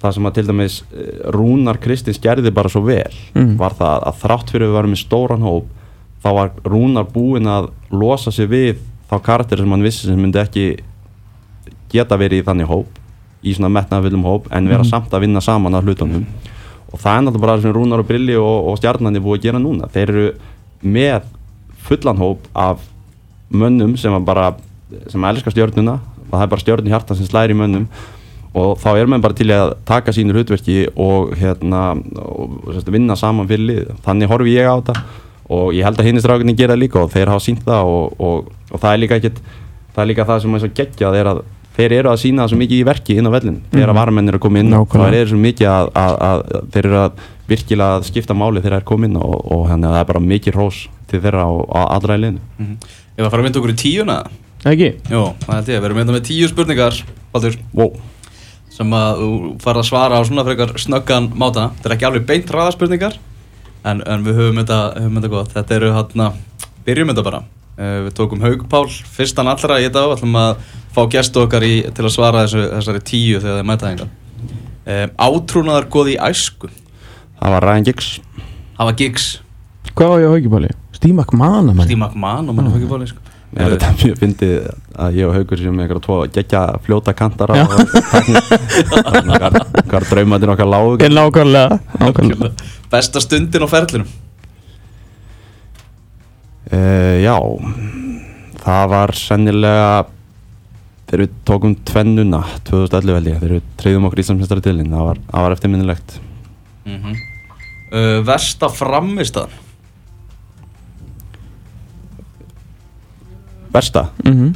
það 0.02 0.14
sem 0.14 0.26
að 0.28 0.34
til 0.38 0.46
dæmis 0.46 0.76
eh, 0.94 1.30
Rúnar 1.34 1.78
Kristins 1.82 2.20
gerði 2.22 2.52
bara 2.54 2.68
svo 2.72 2.82
vel 2.86 3.10
Mm. 3.34 3.56
var 3.58 3.74
það 3.78 4.04
að 4.08 4.20
þrátt 4.22 4.50
fyrir 4.52 4.68
við 4.68 4.76
varum 4.78 4.92
með 4.94 5.02
stóran 5.06 5.42
hóp 5.42 5.66
þá 6.22 6.28
var 6.34 6.50
Rúnar 6.64 7.06
búinn 7.12 7.46
að 7.50 7.70
losa 7.90 8.30
sig 8.34 8.48
við 8.50 8.76
þá 9.10 9.16
karakter 9.22 9.58
sem 9.58 9.70
hann 9.70 9.82
vissi 9.82 10.06
sem 10.06 10.18
myndi 10.20 10.38
ekki 10.42 10.66
geta 11.92 12.18
verið 12.20 12.42
í 12.42 12.46
þannig 12.46 12.68
hóp 12.68 12.98
í 13.46 13.54
svona 13.54 13.70
metnaðfullum 13.72 14.24
hóp 14.26 14.48
en 14.52 14.68
vera 14.68 14.82
Mhm. 14.82 14.90
samt 14.90 15.10
að 15.14 15.20
vinna 15.24 15.40
saman 15.40 15.72
að 15.74 15.84
hlutunum 15.88 16.26
og 16.92 16.98
það 17.00 17.16
er 17.18 17.22
náttúrulega 17.22 17.40
bara 17.46 17.60
sem 17.60 17.72
Rúnar 17.72 17.98
og 18.00 18.06
Brilli 18.08 18.34
og, 18.36 18.68
og 18.68 18.78
stjarnandi 18.78 19.20
búið 19.20 19.38
að 19.38 19.42
gera 19.42 19.58
núna 19.58 19.88
þeir 19.92 20.08
eru 20.08 20.32
með 20.84 21.22
fullan 21.88 22.18
hóp 22.18 22.38
af 22.54 22.78
mönnum 23.52 23.96
sem 23.98 24.12
að 24.12 24.24
bara 24.24 24.54
sem 25.08 25.24
elskar 25.24 25.52
stjörnuna 25.52 25.98
og 26.30 26.32
það 26.32 26.42
er 26.42 26.46
bara 26.52 26.60
stjörn 26.64 26.86
í 26.86 26.92
hjarta 26.92 27.16
sem 27.16 27.26
slæri 27.26 27.54
í 27.54 27.56
mönnum 27.58 27.86
og 28.58 28.78
þá 28.82 28.88
er 28.98 29.10
menn 29.12 29.22
bara 29.24 29.36
til 29.38 29.48
að 29.54 29.74
taka 29.88 30.12
sínur 30.16 30.38
hlutverki 30.40 30.78
og 30.96 31.32
hérna 31.38 31.82
og, 32.18 32.58
sérst, 32.74 32.90
vinna 32.94 33.16
saman 33.18 33.48
fyrir 33.50 33.66
lið 33.70 33.92
þannig 34.06 34.30
horfi 34.32 34.56
ég 34.58 34.66
á 34.68 34.74
þetta 34.80 34.96
og 35.48 35.70
ég 35.76 35.86
held 35.86 36.00
að 36.02 36.08
hinni 36.10 36.20
strákunni 36.24 36.56
gera 36.58 36.74
það 36.76 36.82
líka 36.82 37.00
og 37.04 37.12
þeir 37.14 37.30
hafa 37.32 37.44
sínt 37.46 37.62
það 37.64 37.92
og, 37.92 38.18
og, 38.20 38.50
og 38.74 38.82
það 38.82 38.90
er 38.96 39.00
líka 39.04 39.16
ekkit 39.20 39.38
það 39.94 40.02
er 40.04 40.10
líka 40.12 40.26
það 40.28 40.42
sem 40.44 40.54
er 40.58 40.62
svo 40.64 40.70
geggjað 40.80 41.16
er 41.22 41.30
að 41.32 41.40
þeir 41.78 41.92
eru 42.00 42.10
að 42.10 42.18
sína 42.24 42.42
það 42.44 42.50
svo 42.52 42.58
mikið 42.58 42.80
í 42.82 42.86
verki 42.88 43.16
inn 43.20 43.28
á 43.30 43.32
vellin 43.36 43.58
þegar 43.72 43.88
Mhm. 43.92 43.98
varamenn 44.00 44.28
eru 44.32 44.38
að 44.40 44.44
koma 44.48 44.58
inn 44.64 44.70
Nákvæmlega. 44.74 45.14
þá 45.14 45.20
er 45.22 45.30
svo 45.30 45.38
mikið 45.44 45.68
að, 45.72 45.90
að, 46.02 46.14
að, 46.28 46.42
að 46.58 46.66
þeir 46.74 46.88
eru 46.88 46.98
að 47.04 47.12
virkilega 47.48 47.96
að 48.00 48.06
skipta 48.10 48.34
máli 48.36 48.60
þegar 48.60 48.74
þeir 48.74 48.80
eru 48.82 48.88
komin 48.90 49.16
og, 49.16 49.36
og 49.54 49.62
þannig 49.70 49.88
að 49.88 49.94
það 49.94 50.02
er 50.02 50.08
bara 50.10 50.22
mikið 50.32 50.58
hrós 50.58 50.80
til 51.08 51.20
þeirra 51.22 51.44
og, 51.48 51.60
og 51.70 51.86
allra 51.96 52.18
í 52.18 52.22
liðinu 52.24 52.42
Mhm. 52.58 52.76
Ef 53.18 53.24
að 53.24 53.30
fara 53.30 53.40
að 53.42 53.46
mynda 53.48 53.60
okkur 53.62 53.72
í 53.72 53.78
tíuna 53.84 54.18
Ekki? 54.68 54.88
Jó, 55.08 55.22
það 55.46 55.54
held 55.54 55.68
ég, 55.70 55.78
við 55.80 55.86
erum 55.88 55.98
mynda 56.02 56.16
með 56.18 56.24
tíu 56.28 56.48
spurningar 56.50 56.98
Baldur, 57.32 57.56
wow. 57.78 57.92
Sem 58.78 58.92
að 58.94 59.20
þú 59.20 59.30
farið 59.64 59.82
að 59.82 59.88
svara 59.88 60.18
á 60.18 60.22
svona 60.28 60.44
frekar 60.46 60.74
snöggan 60.78 61.30
máta. 61.34 61.68
Þetta 61.78 61.90
er 61.90 61.94
ekki 61.96 62.08
alveg 62.08 62.26
beint 62.28 62.52
ræðaspurningar 62.54 63.16
en, 63.82 64.02
en 64.06 64.26
við 64.26 64.38
höfum 64.38 64.60
þetta, 64.62 64.78
höfum 65.00 65.18
þetta 65.18 65.32
gott. 65.32 65.54
Þetta 65.56 65.76
eru 65.78 65.90
hérna, 65.96 66.28
byrjum 66.86 67.12
þetta 67.12 67.26
bara. 67.26 67.42
Uh, 67.78 67.96
Við 68.06 68.14
tókum 68.18 68.40
Haug 68.42 68.64
Pál, 68.70 68.86
fyrstan 69.18 69.50
allra 69.50 69.78
í 69.78 69.86
þetta 69.86 70.06
og 70.06 70.16
ætlum 70.16 70.38
að 70.38 70.62
fá 70.94 71.02
gestu 71.10 71.42
okkar 71.44 71.66
í, 71.66 71.74
til 71.94 72.06
að 72.06 72.14
svara 72.14 72.46
þessu, 72.46 72.64
þessari 72.72 73.02
tíu 73.06 73.42
þegar 73.42 73.60
þeir 73.60 73.68
mæta 73.68 73.90
hengar 73.92 74.08
uh, 74.10 75.04
Átrúnaðar 75.28 75.86
góði 75.92 76.16
í 76.16 76.22
æsku. 76.26 76.70
Það 77.38 77.54
var 77.54 77.68
Ryan 77.68 77.86
Giggs. 77.86 78.08
Hafa 78.78 78.96
gigs, 78.98 79.28
Hvað 79.98 80.12
var 80.12 80.20
ég 80.22 80.30
á 80.30 80.34
haugibáli? 80.34 80.68
Steve 80.98 81.14
McMahon 81.14 81.72
Steve 81.84 82.00
McMahon 82.00 82.50
og 82.50 82.58
mann 82.58 82.70
Haug 82.74 82.86
Páli 82.90 83.08
sko. 83.10 83.22
Ég 83.48 83.64
er 83.64 83.74
þetta 83.78 83.90
mjög 83.96 84.16
fyndið 84.20 84.56
að 85.00 85.14
ég 85.16 85.28
og 85.28 85.36
Haugur 85.38 85.60
sem 85.62 85.78
eitthvað 85.80 86.02
tvo 86.04 86.16
geggja 86.34 86.62
fljóta 86.84 87.14
kantara 87.16 87.62
og 87.64 87.68
hvað 89.88 90.08
draumatin 90.10 90.52
okkar 90.52 90.68
lágu 90.68 90.98
Er 91.00 91.14
nákvæmlega 91.14 91.78
Nákvæmlega. 92.02 92.50
Besta 92.92 93.22
stundin 93.24 93.64
á 93.64 93.68
ferlinum? 93.70 94.10
Uh, 96.68 97.16
Já 97.24 97.38
það 98.68 98.90
var 98.92 99.14
sennilega 99.16 99.92
þegar 101.08 101.22
við 101.22 101.38
tókum 101.48 101.76
tvennuna 101.88 102.42
2011 102.68 103.16
held 103.16 103.30
ég, 103.30 103.38
þegar 103.38 103.54
við 103.56 103.70
treyðum 103.80 104.08
okkur 104.10 104.20
í 104.20 104.26
samsestari 104.28 104.64
tilinn, 104.66 104.92
það 104.92 105.06
var, 105.08 105.20
það 105.30 105.46
var 105.46 105.54
eftirminnilegt. 105.56 106.18
Mm 106.84 106.98
-hmm. 106.98 107.14
uh, 107.94 108.18
Versta 108.28 108.68
framistað 108.68 109.56
Versta, 113.74 114.08
Mhm. 114.24 114.54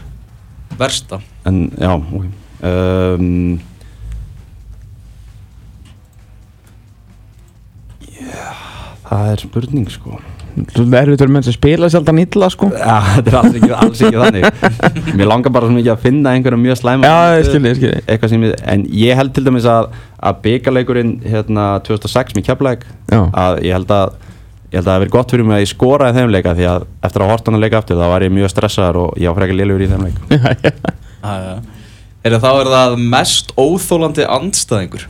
Versta 0.78 1.18
en 1.46 1.70
já 1.78 1.92
um, 1.94 3.58
Já, 8.12 8.52
það 9.08 9.32
er 9.32 9.42
spurning 9.46 9.90
sko 9.92 10.18
Svolítið 10.52 10.94
erfitt 10.98 11.20
fyrir 11.22 11.30
menn 11.32 11.44
sem 11.46 11.54
spila 11.56 11.88
sjaldan 11.92 12.18
illa 12.20 12.48
sko 12.52 12.68
Já, 12.74 12.96
þetta 13.16 13.30
er 13.32 13.36
alls 13.38 13.54
ekki, 13.56 13.70
alls 13.72 14.02
ekki 14.04 14.18
þannig 14.20 15.14
Mér 15.16 15.30
langar 15.30 15.54
bara 15.54 15.68
svo 15.70 15.76
mikið 15.78 15.92
að 15.94 16.02
finna 16.02 16.34
einhverja 16.36 16.60
mjög 16.60 16.80
slæma 16.82 17.08
Já, 17.08 17.14
ég 17.38 17.46
skil, 17.48 17.62
ég 17.70 17.78
skil. 17.78 17.92
Eitthvað 18.04 18.32
sem 18.34 18.44
ég, 18.44 18.52
En 18.74 18.84
ég 19.00 19.16
held 19.20 19.32
til 19.36 19.46
dæmis 19.48 19.68
að 19.72 19.88
að 20.22 20.42
byggarleikurinn 20.44 21.14
hérna 21.24 21.70
2006 21.86 22.36
með 22.36 22.50
Já. 23.10 23.22
að 23.32 23.62
ég 23.64 23.72
held 23.78 23.94
að 23.96 24.12
ég 24.72 24.78
held 24.78 24.86
að 24.86 24.88
það 24.88 24.94
hafi 24.96 25.02
verið 25.04 25.14
gott 25.18 25.32
fyrir 25.34 25.44
mig 25.48 25.56
að 25.58 25.62
ég 25.66 25.70
skoraði 25.74 26.16
þeim 26.18 26.30
leika 26.32 26.54
því 26.56 26.66
að 26.72 26.84
eftir 27.08 27.22
að 27.24 27.30
horta 27.32 27.50
hann 27.50 27.58
að 27.58 27.64
leika 27.66 27.80
aftur 27.82 27.98
þá 28.00 28.06
var 28.14 28.24
ég 28.26 28.32
mjög 28.32 28.52
stressaður 28.54 28.98
og 29.02 29.18
ég 29.20 29.28
var 29.28 29.36
frekar 29.42 29.58
lélugur 29.60 29.84
í 29.84 29.88
þeim 29.92 30.06
leik. 30.08 30.20
Já, 30.32 30.40
já. 30.64 30.72
Ah, 31.22 31.58
Er 32.22 32.36
þá 32.38 32.48
er 32.62 32.68
það 32.70 32.92
mest 33.12 33.48
óþólandi 33.58 34.24
andstæðingur? 34.30 35.04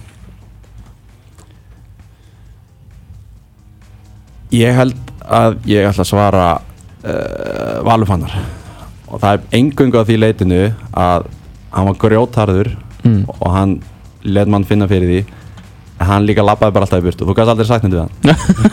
Ég 4.52 4.74
held 4.76 4.96
að 5.24 5.56
ég 5.70 5.86
ætla 5.88 6.04
að 6.04 6.08
svara 6.10 6.46
uh, 7.04 7.78
Valufannar 7.86 8.34
og 9.12 9.20
það 9.22 9.30
er 9.36 9.44
engungu 9.60 10.00
á 10.00 10.04
því 10.08 10.16
leitinu 10.20 10.60
að 10.92 11.28
hann 11.72 11.88
var 11.92 12.00
grjótharður 12.06 12.72
Mm. 13.02 13.24
og 13.26 13.48
hann 13.50 13.70
let 14.22 14.46
mann 14.46 14.62
finna 14.62 14.86
fyrir 14.86 15.08
því 15.10 15.22
en 16.02 16.08
hann 16.08 16.26
líka 16.26 16.44
lappaði 16.44 16.74
bara 16.74 16.86
alltaf 16.86 17.02
í 17.02 17.06
burt 17.06 17.22
og 17.22 17.30
þú 17.30 17.36
gæst 17.38 17.52
aldrei 17.52 17.68
sagt 17.68 17.86
neitt 17.86 17.94
við 17.94 18.02
hann 18.02 18.12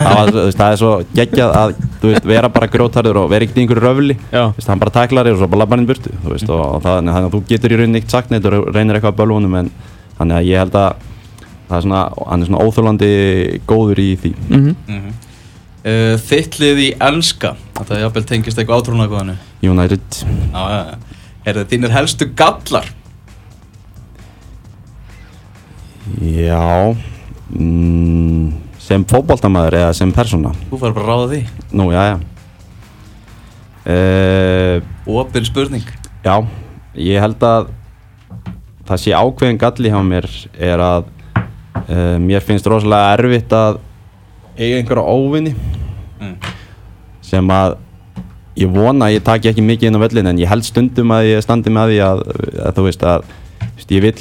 það, 0.00 0.16
var, 0.16 0.50
það 0.58 0.66
er 0.66 0.80
svo 0.80 0.90
geggjað 1.14 1.54
að 1.60 1.74
þú 2.00 2.10
veist, 2.10 2.26
vera 2.30 2.50
bara 2.52 2.68
grjótharður 2.72 3.20
og 3.22 3.30
vera 3.30 3.46
ekkert 3.46 3.60
í 3.60 3.64
einhverju 3.64 3.84
röfli. 3.84 4.16
Veist, 4.32 4.70
hann 4.70 4.82
bara 4.82 4.94
tæklar 4.94 5.28
þér 5.28 5.36
og 5.36 5.42
svo 5.42 5.50
bara 5.52 5.62
lappa 5.62 5.76
hann 5.76 5.86
í 5.86 5.90
burtu 5.90 6.12
þú 6.16 6.34
veist, 6.34 6.50
og, 6.50 6.62
og 6.66 6.84
það, 6.84 6.98
þannig 6.98 7.18
að 7.20 7.30
þú 7.36 7.42
getur 7.52 7.74
í 7.74 7.80
rauninni 7.80 8.02
ekkert 8.02 8.16
sagt 8.16 8.34
neitt 8.34 8.48
og 8.50 8.68
reynir 8.74 8.98
eitthvað 8.98 9.14
að 9.14 9.20
bölva 9.22 9.38
honum 9.38 9.58
en 9.60 9.72
þannig 10.18 10.38
að 10.38 10.50
ég 10.50 10.64
held 10.64 10.78
að 10.80 11.06
það 11.70 11.76
er 11.78 11.84
svona, 11.86 12.04
hann 12.26 12.44
er 12.44 12.50
svona 12.50 12.64
óþólandi 12.66 13.10
góður 13.70 14.02
í 14.02 14.10
því. 14.20 14.32
Mhm. 14.48 14.70
mm 14.86 15.00
-hmm. 15.00 15.18
uh, 15.84 16.14
Þittlið 16.30 16.84
í 16.86 16.90
enska 17.10 17.54
Þetta 17.80 17.94
er 17.96 18.02
jafnvel 18.04 18.24
tengist 18.28 18.58
eitthvað 18.58 18.82
átrúnaðgóðanu 18.82 19.36
United. 19.64 20.18
Já, 20.52 20.62
já, 20.68 20.80
já. 20.90 20.96
Er 21.46 21.56
það 21.56 21.70
þínir 21.70 21.94
helstu 21.94 22.26
gallar? 22.36 22.90
Já 26.20 26.96
mm, 27.52 28.46
Sem 28.80 29.04
fótboltamaður 29.06 29.76
eða 29.82 29.90
sem 29.94 30.10
persóna. 30.10 30.50
Þú 30.70 30.78
fara 30.80 30.96
bara 30.96 31.04
að 31.04 31.10
ráða 31.10 31.26
því. 31.30 31.40
Nú, 31.78 31.90
já, 31.94 32.00
já. 32.08 32.16
Uh, 33.90 35.14
Opin 35.20 35.46
spurning. 35.46 35.84
Já, 36.24 36.34
ég 36.98 37.22
held 37.22 37.44
að 37.46 37.70
það 38.88 39.02
sé 39.04 39.14
ákveðin 39.14 39.60
galli 39.60 39.92
hjá 39.92 40.00
mér 40.04 40.26
er 40.58 40.82
að 40.82 41.06
uh, 41.86 42.16
mér 42.18 42.42
finnst 42.44 42.66
rosalega 42.68 43.14
erfitt 43.14 43.54
að 43.54 43.78
eiga 44.58 44.80
einhverja 44.80 45.14
óvinni 45.14 45.52
mm. 45.54 46.34
sem 47.24 47.52
að 47.54 47.76
ég 48.60 48.72
vona 48.74 49.06
að 49.06 49.16
ég 49.16 49.24
taki 49.26 49.50
ekki 49.52 49.64
mikið 49.64 49.90
inn 49.90 50.00
á 50.00 50.04
völlin 50.04 50.30
en 50.32 50.40
ég 50.42 50.50
held 50.50 50.66
stundum 50.66 51.14
að 51.14 51.30
ég 51.30 51.44
standi 51.44 51.72
með 51.72 51.94
því 51.94 52.00
að, 52.08 52.24
að 52.66 52.74
þú 52.76 52.86
veist 52.88 53.06
að 53.06 53.30
veist, 53.80 53.94
ég 53.94 54.02
vil 54.04 54.14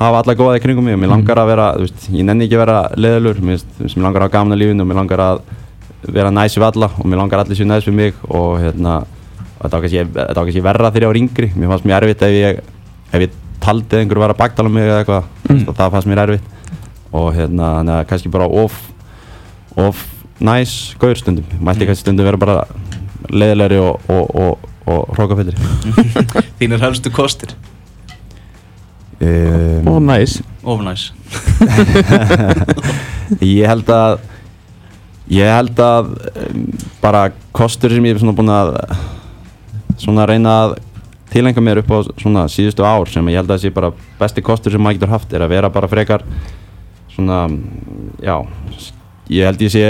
hafa 0.00 0.22
alla 0.22 0.36
góða 0.36 0.58
í 0.58 0.62
kringum 0.64 0.86
mig 0.86 0.96
og 0.96 1.02
mér 1.02 1.12
langar 1.12 1.40
að 1.42 1.50
vera, 1.52 1.66
veist, 1.80 2.06
ég 2.10 2.24
nenni 2.26 2.46
ekki 2.46 2.56
að 2.56 2.64
vera 2.64 2.78
leðalur, 2.96 3.40
mér 3.44 3.60
mér 3.82 4.06
langar 4.06 4.22
að 4.22 4.28
hafa 4.28 4.36
gaman 4.36 4.56
að 4.56 4.62
lífinu 4.62 4.84
og 4.84 4.88
mér 4.90 5.00
langar 5.02 5.24
að 5.24 5.42
vera 6.08 6.32
næs 6.34 6.56
við 6.56 6.66
alla 6.68 6.88
og 6.96 7.06
mér 7.06 7.20
langar 7.22 7.42
allir 7.42 7.58
sér 7.58 7.68
næs 7.70 7.86
við 7.86 7.98
mig 7.98 8.22
og 8.28 8.56
hérna, 8.62 9.02
þetta 9.60 9.76
var 9.76 9.84
kannski, 9.84 10.64
verra 10.64 10.90
þegar 10.90 11.06
ég 11.06 11.12
var 11.12 11.20
yngri, 11.20 11.50
mér 11.54 11.72
fannst 11.72 11.86
mér 11.86 11.98
erfitt 12.00 12.24
ef 12.26 12.34
ég, 12.34 12.62
ef 13.12 13.26
ég 13.26 13.36
taldi 13.62 13.96
að 13.96 14.02
einhver 14.02 14.22
var 14.22 14.34
að 14.34 14.40
baktala 14.40 14.72
mig 14.72 14.88
eða 14.88 15.02
eitthvað, 15.02 15.28
mm. 15.48 15.62
það 15.70 15.94
fannst 15.94 16.10
mér 16.10 16.22
erfitt. 16.24 16.48
Og 17.12 17.28
hérna, 17.36 17.68
þannig 17.78 17.98
að 17.98 18.06
kannski 18.10 18.32
bara 18.32 18.48
of, 18.48 18.78
of 19.78 20.06
næs 20.42 20.96
gaur 20.98 21.18
stundum, 21.20 21.46
mætti 21.60 21.86
kannski 21.86 22.06
stundum 22.06 22.26
vera 22.26 22.40
bara 22.40 22.62
leiðilegri 23.30 23.78
og, 23.78 24.08
og, 24.10 24.32
og, 24.42 24.70
og 24.90 25.12
hrókafyllir 25.14 25.58
Þínir 26.58 26.82
helstu 26.82 27.12
kostir 27.14 27.52
um, 29.22 29.88
Og 29.94 30.02
næs 30.04 30.40
Of 30.62 30.82
næs 30.84 31.08
Ég 33.40 33.66
held 33.70 33.90
að 33.92 34.20
ég 35.32 35.48
held 35.48 35.78
að 35.80 36.10
um, 36.42 36.64
bara 37.00 37.28
kostur 37.56 37.94
sem 37.94 38.04
ég 38.04 38.16
er 38.16 38.20
svona 38.20 38.36
búin 38.36 38.52
að 38.52 38.74
svona 40.02 40.26
reyna 40.28 40.56
að 40.64 40.74
tilengja 41.32 41.62
mér 41.64 41.80
upp 41.80 41.92
á 41.94 41.98
svona 42.20 42.42
síðustu 42.52 42.84
ár 42.84 43.08
sem 43.08 43.28
ég 43.32 43.40
held 43.40 43.52
að 43.54 43.62
sé 43.62 43.70
bara 43.72 43.92
besti 44.18 44.44
kostur 44.44 44.74
sem 44.74 44.82
maður 44.82 44.98
getur 44.98 45.14
haft 45.14 45.32
er 45.32 45.46
að 45.46 45.54
vera 45.54 45.70
bara 45.72 45.88
frekar 45.88 46.26
svona, 47.14 47.46
já 48.20 48.36
ég 49.32 49.48
held 49.48 49.64
ég 49.64 49.72
sé 49.72 49.84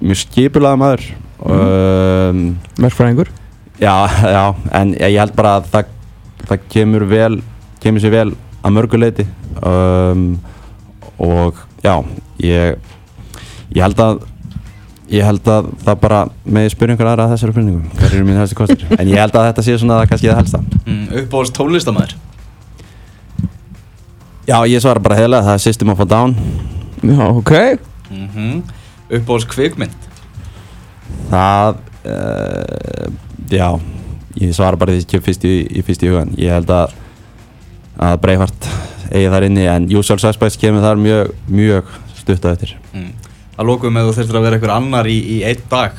mjög 0.00 0.22
skipulaða 0.26 0.80
maður. 0.80 1.04
Um, 1.46 2.40
Verkfræðingur? 2.80 3.30
Já, 3.80 4.08
já, 4.08 4.44
en 4.76 4.94
ég 4.96 5.18
held 5.20 5.36
bara 5.36 5.58
að 5.58 5.68
það, 5.72 5.92
það 6.48 6.66
kemur 6.72 7.04
vel, 7.10 7.34
kemur 7.86 8.04
sér 8.04 8.14
vel 8.14 8.28
að 8.66 8.76
mörguleiti 8.76 9.26
um, 9.62 10.28
og 11.22 11.60
já, 11.84 11.94
ég, 12.42 12.76
ég 13.72 13.82
held 13.86 14.02
að 14.02 14.20
ég 15.12 15.22
held 15.22 15.46
að 15.46 15.72
það 15.86 15.98
bara 16.02 16.20
með 16.44 16.68
einhver 16.74 17.08
aðra 17.08 17.28
að 17.28 17.36
þessari 17.36 17.54
spurningum 17.54 17.90
hver 17.94 18.12
eru 18.12 18.26
mín 18.26 18.40
helsti 18.40 18.58
kostur, 18.58 18.86
en 18.98 19.10
ég 19.10 19.22
held 19.22 19.38
að 19.38 19.50
þetta 19.52 19.66
sé 19.66 19.76
svona 19.78 20.00
það 20.00 20.08
kannski 20.12 20.32
það 20.32 20.40
helsta. 20.42 20.62
mm, 20.84 21.04
Uppáhalds 21.22 21.54
tónlistamæður 21.54 22.16
Já, 24.46 24.60
ég 24.70 24.78
svara 24.78 25.02
bara 25.02 25.16
heila, 25.18 25.40
það 25.42 25.56
er 25.56 25.62
System 25.64 25.88
of 25.90 26.00
a 26.00 26.04
Down. 26.06 26.36
Já, 27.02 27.24
ok. 27.34 27.50
Mm 28.10 28.28
-hmm. 28.34 28.62
Uppáhalds 29.18 29.46
kvikmynd? 29.50 29.96
Það, 31.30 31.76
uh, 32.06 33.10
já 33.50 33.80
ég 34.40 34.54
svara 34.54 34.76
bara 34.76 34.92
því 34.92 35.00
sem 35.00 35.10
kemur 35.10 35.24
fyrst 35.24 35.44
í, 35.44 35.66
í 35.78 35.82
fyrst 35.82 36.02
í 36.02 36.08
hugan, 36.08 36.30
ég 36.38 36.52
held 36.52 36.70
að 36.70 36.94
að 37.96 38.18
Breifart 38.24 38.68
eigi 39.10 39.30
þar 39.32 39.46
inni 39.48 39.68
en 39.70 39.88
Usual 39.96 40.18
Suspects 40.20 40.58
kemur 40.60 40.84
þar 40.84 41.00
mjög, 41.00 41.32
mjög 41.48 41.94
stutt 42.16 42.44
á 42.44 42.52
eftir 42.52 42.76
Mm. 42.96 43.12
Að 43.56 43.66
lókum 43.68 43.96
ef 43.96 44.06
þú 44.06 44.12
þurftir 44.16 44.36
að 44.38 44.44
vera 44.46 44.56
einhver 44.56 44.72
annar 44.72 45.06
í, 45.08 45.16
í 45.36 45.38
einn 45.44 45.64
dag 45.68 45.98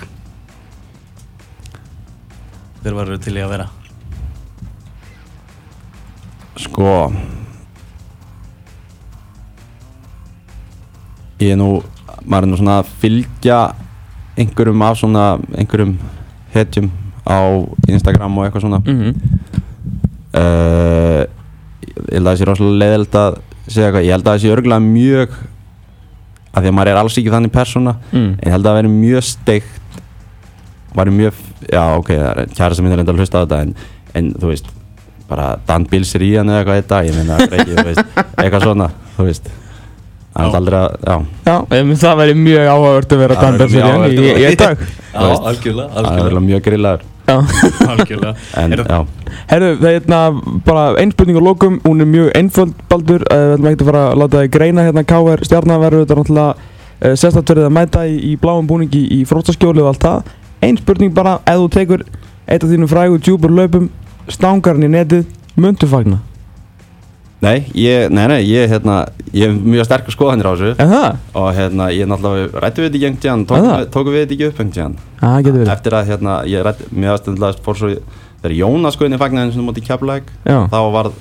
Hver 2.81 2.95
var 2.97 3.11
til 3.21 3.35
í 3.37 3.43
að 3.43 3.51
vera? 3.53 3.67
Sko 6.57 6.93
Ég 11.37 11.53
er 11.53 11.59
nú 11.61 11.83
maður 12.27 12.47
er 12.47 12.51
nú 12.51 12.59
svona 12.59 12.77
að 12.81 12.93
fylgja 13.01 13.59
einhverjum 14.37 14.85
af 14.85 14.99
svona 14.99 15.25
einhverjum 15.55 15.95
hetjum 16.53 16.89
á 17.27 17.39
Instagram 17.89 18.37
og 18.37 18.45
eitthvað 18.45 18.65
svona 18.65 18.81
mm 18.85 18.97
-hmm. 18.99 19.13
uh, 20.41 21.16
held 22.17 22.27
að 22.27 22.33
það 22.33 22.39
sé 22.41 22.49
rosalega 22.49 22.81
leiðilegt 22.83 23.19
að 23.21 23.39
segja 23.67 23.87
eitthvað. 23.87 24.05
Ég 24.07 24.15
held 24.15 24.25
að 24.25 24.31
það 24.33 24.43
sé 24.43 24.53
örgulega 24.55 24.85
mjög 24.87 25.37
af 26.57 26.63
því 26.63 26.71
að 26.71 26.77
maður 26.77 26.91
er 26.93 27.01
alls 27.01 27.17
ekki 27.19 27.33
þannig 27.33 27.53
persóna 27.53 27.93
mm. 28.11 28.31
en 28.31 28.47
ég 28.47 28.55
held 28.55 28.63
að 28.63 28.71
það 28.71 28.79
veri 28.79 28.93
mjög 28.93 29.27
steikt 29.27 30.01
væri 30.97 31.13
mjög, 31.13 31.45
já 31.69 31.83
ok 31.97 32.09
það 32.09 32.41
er 32.41 32.51
kæra 32.57 32.77
sem 32.77 32.85
minnir 32.87 33.03
enda 33.03 33.13
að 33.13 33.21
hlusta 33.21 33.41
á 33.41 33.43
þetta 33.43 33.59
en, 33.65 33.73
en 34.17 34.31
þú 34.41 34.51
veist, 34.51 34.71
bara 35.29 35.47
Dan 35.67 35.85
Bills 35.91 36.15
er 36.17 36.25
í 36.25 36.31
hann 36.39 36.49
eða 36.49 36.63
eitthvað 36.63 36.81
eitt 36.81 36.89
dag, 36.91 37.09
ég 37.09 37.17
meina 37.17 37.37
ekki, 37.59 37.75
þú 37.75 37.87
veist, 37.89 38.19
eitthvað 38.37 38.65
svona, 38.65 38.89
þú 39.17 39.27
veist. 39.27 39.51
Það 40.37 40.47
er 40.47 40.55
aldrei 40.59 40.77
að, 40.79 40.95
já. 41.01 41.15
Já, 41.47 41.53
em, 41.77 41.93
það 41.97 42.17
væri 42.21 42.33
mjög 42.37 42.67
áhugavert 42.71 43.13
að 43.13 43.21
vera 43.23 43.37
Dan 43.41 43.55
mjög 43.55 43.61
Benserian 43.63 44.03
í, 44.07 44.17
að 44.31 44.41
í 44.41 44.57
dag. 44.61 44.83
Já, 44.87 45.21
veist, 45.21 45.47
algjörlega, 45.51 45.87
það 45.93 46.01
er 46.01 46.09
algjörlega, 46.11 46.27
vel 46.29 46.43
mjög 46.47 46.65
grillaður. 46.67 47.05
Algjörlega. 47.27 48.33
Er- 48.57 48.83
Herðu, 49.47 49.71
það 49.81 49.89
er 49.89 49.99
hérna 49.99 50.19
bara 50.65 50.85
ein 51.01 51.11
spurning 51.11 51.39
á 51.39 51.43
lokum, 51.43 51.79
hún 51.83 52.01
er 52.01 52.09
mjög 52.09 52.31
einföld 52.39 52.73
baldur, 52.89 53.25
uh, 53.31 53.55
við 53.55 53.57
ætlum 53.57 53.69
ekki 53.71 53.85
að 53.85 53.91
fara 53.91 54.03
að 54.11 54.21
láta 54.21 54.43
þig 54.43 54.53
greina 54.55 54.85
hérna. 54.87 55.05
KR 55.07 55.45
stjarnaverður, 55.49 56.05
þetta 56.05 56.15
er 56.15 56.21
náttúrulega 56.21 56.53
uh, 56.53 57.15
sérstætt 57.23 57.53
verið 57.53 57.67
að 57.69 57.75
mæta 57.79 58.05
í, 58.07 58.15
í 58.31 58.35
bláum 58.41 58.69
búningi 58.69 59.03
í 59.17 59.23
fróstaskjóli 59.29 59.83
og 59.83 59.91
allt 59.93 60.05
það. 60.07 60.31
Ein 60.67 60.79
spurning 60.79 61.13
bara, 61.15 61.39
ef 61.45 61.61
þú 61.63 61.69
tekur 61.75 62.07
eitt 62.47 62.63
af 62.63 62.71
þínum 62.71 62.91
frægu 62.91 63.19
djúpur 63.19 63.53
laupum 63.53 63.91
stangarinn 64.31 64.87
í 64.87 64.93
netið, 64.97 65.27
muntu 65.59 65.87
fagna 65.89 66.23
nei, 67.45 67.57
ég, 67.77 68.07
nei, 68.13 68.23
nei, 68.31 68.39
ég, 68.47 68.69
hérna 68.71 68.97
ég 69.33 69.51
hef 69.51 69.59
mjög 69.61 69.87
sterkar 69.87 70.15
skoðanir 70.15 70.49
á 70.49 70.51
þessu. 70.53 70.71
Það? 70.79 71.19
og 71.37 71.49
hérna, 71.57 71.89
ég 71.93 72.09
náttúrulega 72.09 72.63
rættu 72.63 72.83
við 72.83 72.89
þetta 72.89 73.01
Er 73.57 73.61
það? 73.61 73.67
tókum, 73.67 73.91
tókum 73.97 74.15
við 74.15 74.23
þetta 74.23 74.37
ekki 74.37 74.47
upp 74.47 74.61
getur 75.45 75.59
verið. 75.61 75.73
Eftir 75.75 75.97
að, 75.97 76.09
hérna, 76.11 76.39
ég 76.49 76.65
rætti, 76.67 76.89
mér 76.93 77.13
aðstæðanlega 77.13 77.63
fór 77.67 77.79
svo, 77.81 77.93
þegar 78.41 78.57
Jónas 78.57 78.97
skoðinni 78.97 79.21
fagnaði 79.21 79.49
eins 79.51 79.61
og 79.61 79.67
móti 79.67 79.85
kjaplæk 79.85 80.33
Já, 80.47 80.57
þá 80.71 80.79
var 80.97 81.11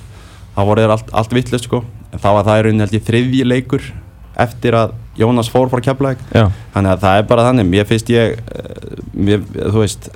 þá 0.57 0.61
voru 0.65 0.83
þeir 0.83 0.95
allt, 0.95 1.13
allt 1.21 1.37
vittlust 1.37 1.69
sko. 1.69 1.83
En 2.13 2.21
þá 2.23 2.29
var 2.39 2.47
það 2.47 2.59
í 2.59 2.65
rauninni 2.65 2.85
held 2.85 2.97
ég 2.97 3.07
þriðji 3.07 3.45
leikur 3.45 3.89
eftir 4.37 4.77
að 4.77 4.95
Jónas 5.17 5.49
fór 5.49 5.69
frá 5.71 5.81
Keflæk 5.81 6.19
já, 6.29 6.47
þannig 6.75 6.91
að 6.93 7.03
það 7.03 7.19
er 7.19 7.29
bara 7.29 7.45
þannig 7.47 7.69
mér 7.71 7.87
finnst 7.89 8.09
ég 8.13 8.35
eh, 8.37 8.97
mér, 9.17 9.45
þú 9.57 9.81
veist 9.81 10.09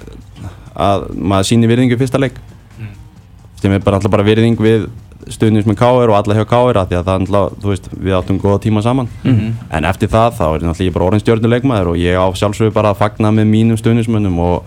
að 0.71 1.07
maður 1.17 1.47
síni 1.49 1.69
virðingu 1.69 1.97
í 1.97 1.99
fyrsta 1.99 2.21
leik. 2.21 2.37
Mm. 2.77 2.91
sem 3.61 3.73
er 3.75 3.81
bara 3.83 3.97
alltaf 3.97 4.13
bara 4.13 4.25
virðing 4.25 4.61
við 4.61 4.85
stuðnins 5.29 5.65
með 5.69 5.77
K.R. 5.81 6.09
og 6.09 6.15
alla 6.17 6.35
hjá 6.39 6.45
K.R. 6.49 6.79
því 6.89 6.97
að 6.97 7.05
það 7.07 7.13
er 7.13 7.25
alltaf, 7.25 7.57
þú 7.61 7.71
veist, 7.73 7.89
við 7.97 8.15
áttum 8.17 8.39
góða 8.41 8.59
tíma 8.65 8.81
saman. 8.85 9.07
Mhm. 9.23 9.51
en 9.71 9.85
eftir 9.85 10.09
það 10.09 10.37
þá 10.39 10.45
er 10.55 10.59
náttúrulega 10.65 10.87
ég 10.89 10.93
bara 10.93 11.05
orðin 11.09 11.23
stjórnuleikmaður 11.25 11.87
og 11.93 11.97
ég 12.01 12.15
á 12.17 12.25
sjálfsögur 12.33 12.73
bara 12.73 12.91
að 12.93 13.01
fagna 13.03 13.31
með 13.31 13.45
mínum 13.51 13.77
stuðnismönnum 13.77 14.39
og, 14.39 14.63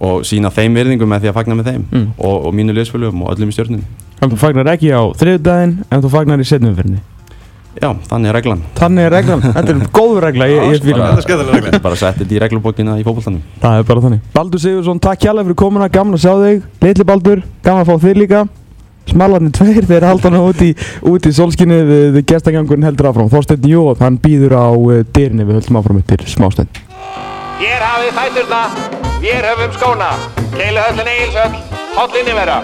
og 0.00 0.24
sína 0.24 0.50
þeim 0.50 0.74
virðingu 0.74 1.06
með 1.06 1.20
því 1.26 1.28
að 1.32 1.38
fagna 1.40 1.54
með 1.54 1.70
þeim 1.72 1.84
Mm. 1.92 2.06
og, 2.18 2.46
og 2.46 2.54
mínu 2.54 2.72
liðsfölugum 2.74 3.22
og 3.22 3.34
öllum 3.36 3.48
í 3.48 3.56
stjórnunni 3.56 3.84
en 4.22 4.30
þú 4.30 4.36
fagnar 4.38 4.70
ekki 4.74 4.90
á 4.94 5.02
þriðdæðin 5.18 5.74
en 5.90 6.02
þú 6.02 6.10
fagnar 6.10 6.40
í 6.40 6.46
setnumferðinni 6.48 7.00
Já, 7.72 7.88
þannig 8.04 8.28
er 8.28 8.34
reglan. 8.36 8.62
Þannig 8.76 9.06
er 9.06 9.14
reglan, 9.16 9.40
þetta 9.56 9.72
er 9.72 9.78
góð 9.96 10.18
regla, 10.20 10.44
ég, 10.50 10.74
ég 10.76 10.82
Þetta 10.84 11.70
er 11.72 11.80
bara 11.80 11.96
setti 11.96 12.20
þetta 12.26 12.34
í 12.36 12.40
reglubókina 12.42 12.98
í 13.00 13.04
fókbaltanum 13.06 13.40
Það 13.62 13.78
er 13.78 13.86
bara 13.88 14.02
þannig. 14.04 14.20
Baldur 14.34 14.60
Sigursson, 14.60 15.00
takk 15.00 15.24
hjálpa 15.24 15.44
fyrir 15.46 15.56
komuna, 15.62 15.88
gaman 15.88 16.18
að 16.18 16.20
sjá 16.26 16.34
þig. 16.42 16.66
Litli 16.84 17.06
Baldur, 17.08 17.40
gaman 17.64 17.80
að 17.80 17.88
fá 17.88 18.04
þig 18.04 18.20
líka 18.20 18.42
Smalarnir 19.10 19.52
tveir, 19.56 19.82
þeir 19.88 20.06
halda 20.06 20.30
hana 20.30 20.44
út 20.46 20.62
í, 20.62 20.70
í 20.72 21.34
solskinni 21.34 21.80
við, 21.88 22.22
gestagangurinn 22.28 22.86
heldur 22.86 23.10
áfram 23.10 23.32
Þorsteinn 23.32 23.68
Jóð, 23.72 23.98
hann 24.04 24.20
býður 24.22 24.56
á 24.60 24.68
uh, 24.70 25.02
dyrinni 25.10 25.48
við 25.48 25.60
höldum 25.60 25.82
áfram 25.82 26.00
eftir 26.04 26.24
smástund 26.30 26.82
Hér 27.62 27.82
hafið 27.84 28.16
fæturna, 28.16 28.62
vér 29.22 29.46
höfum 29.46 29.76
skóna. 29.76 30.08
Keiluhöllin 30.56 31.12
Egilshöll, 31.12 31.60
hotlinni 31.94 32.34
vera. 32.34 32.58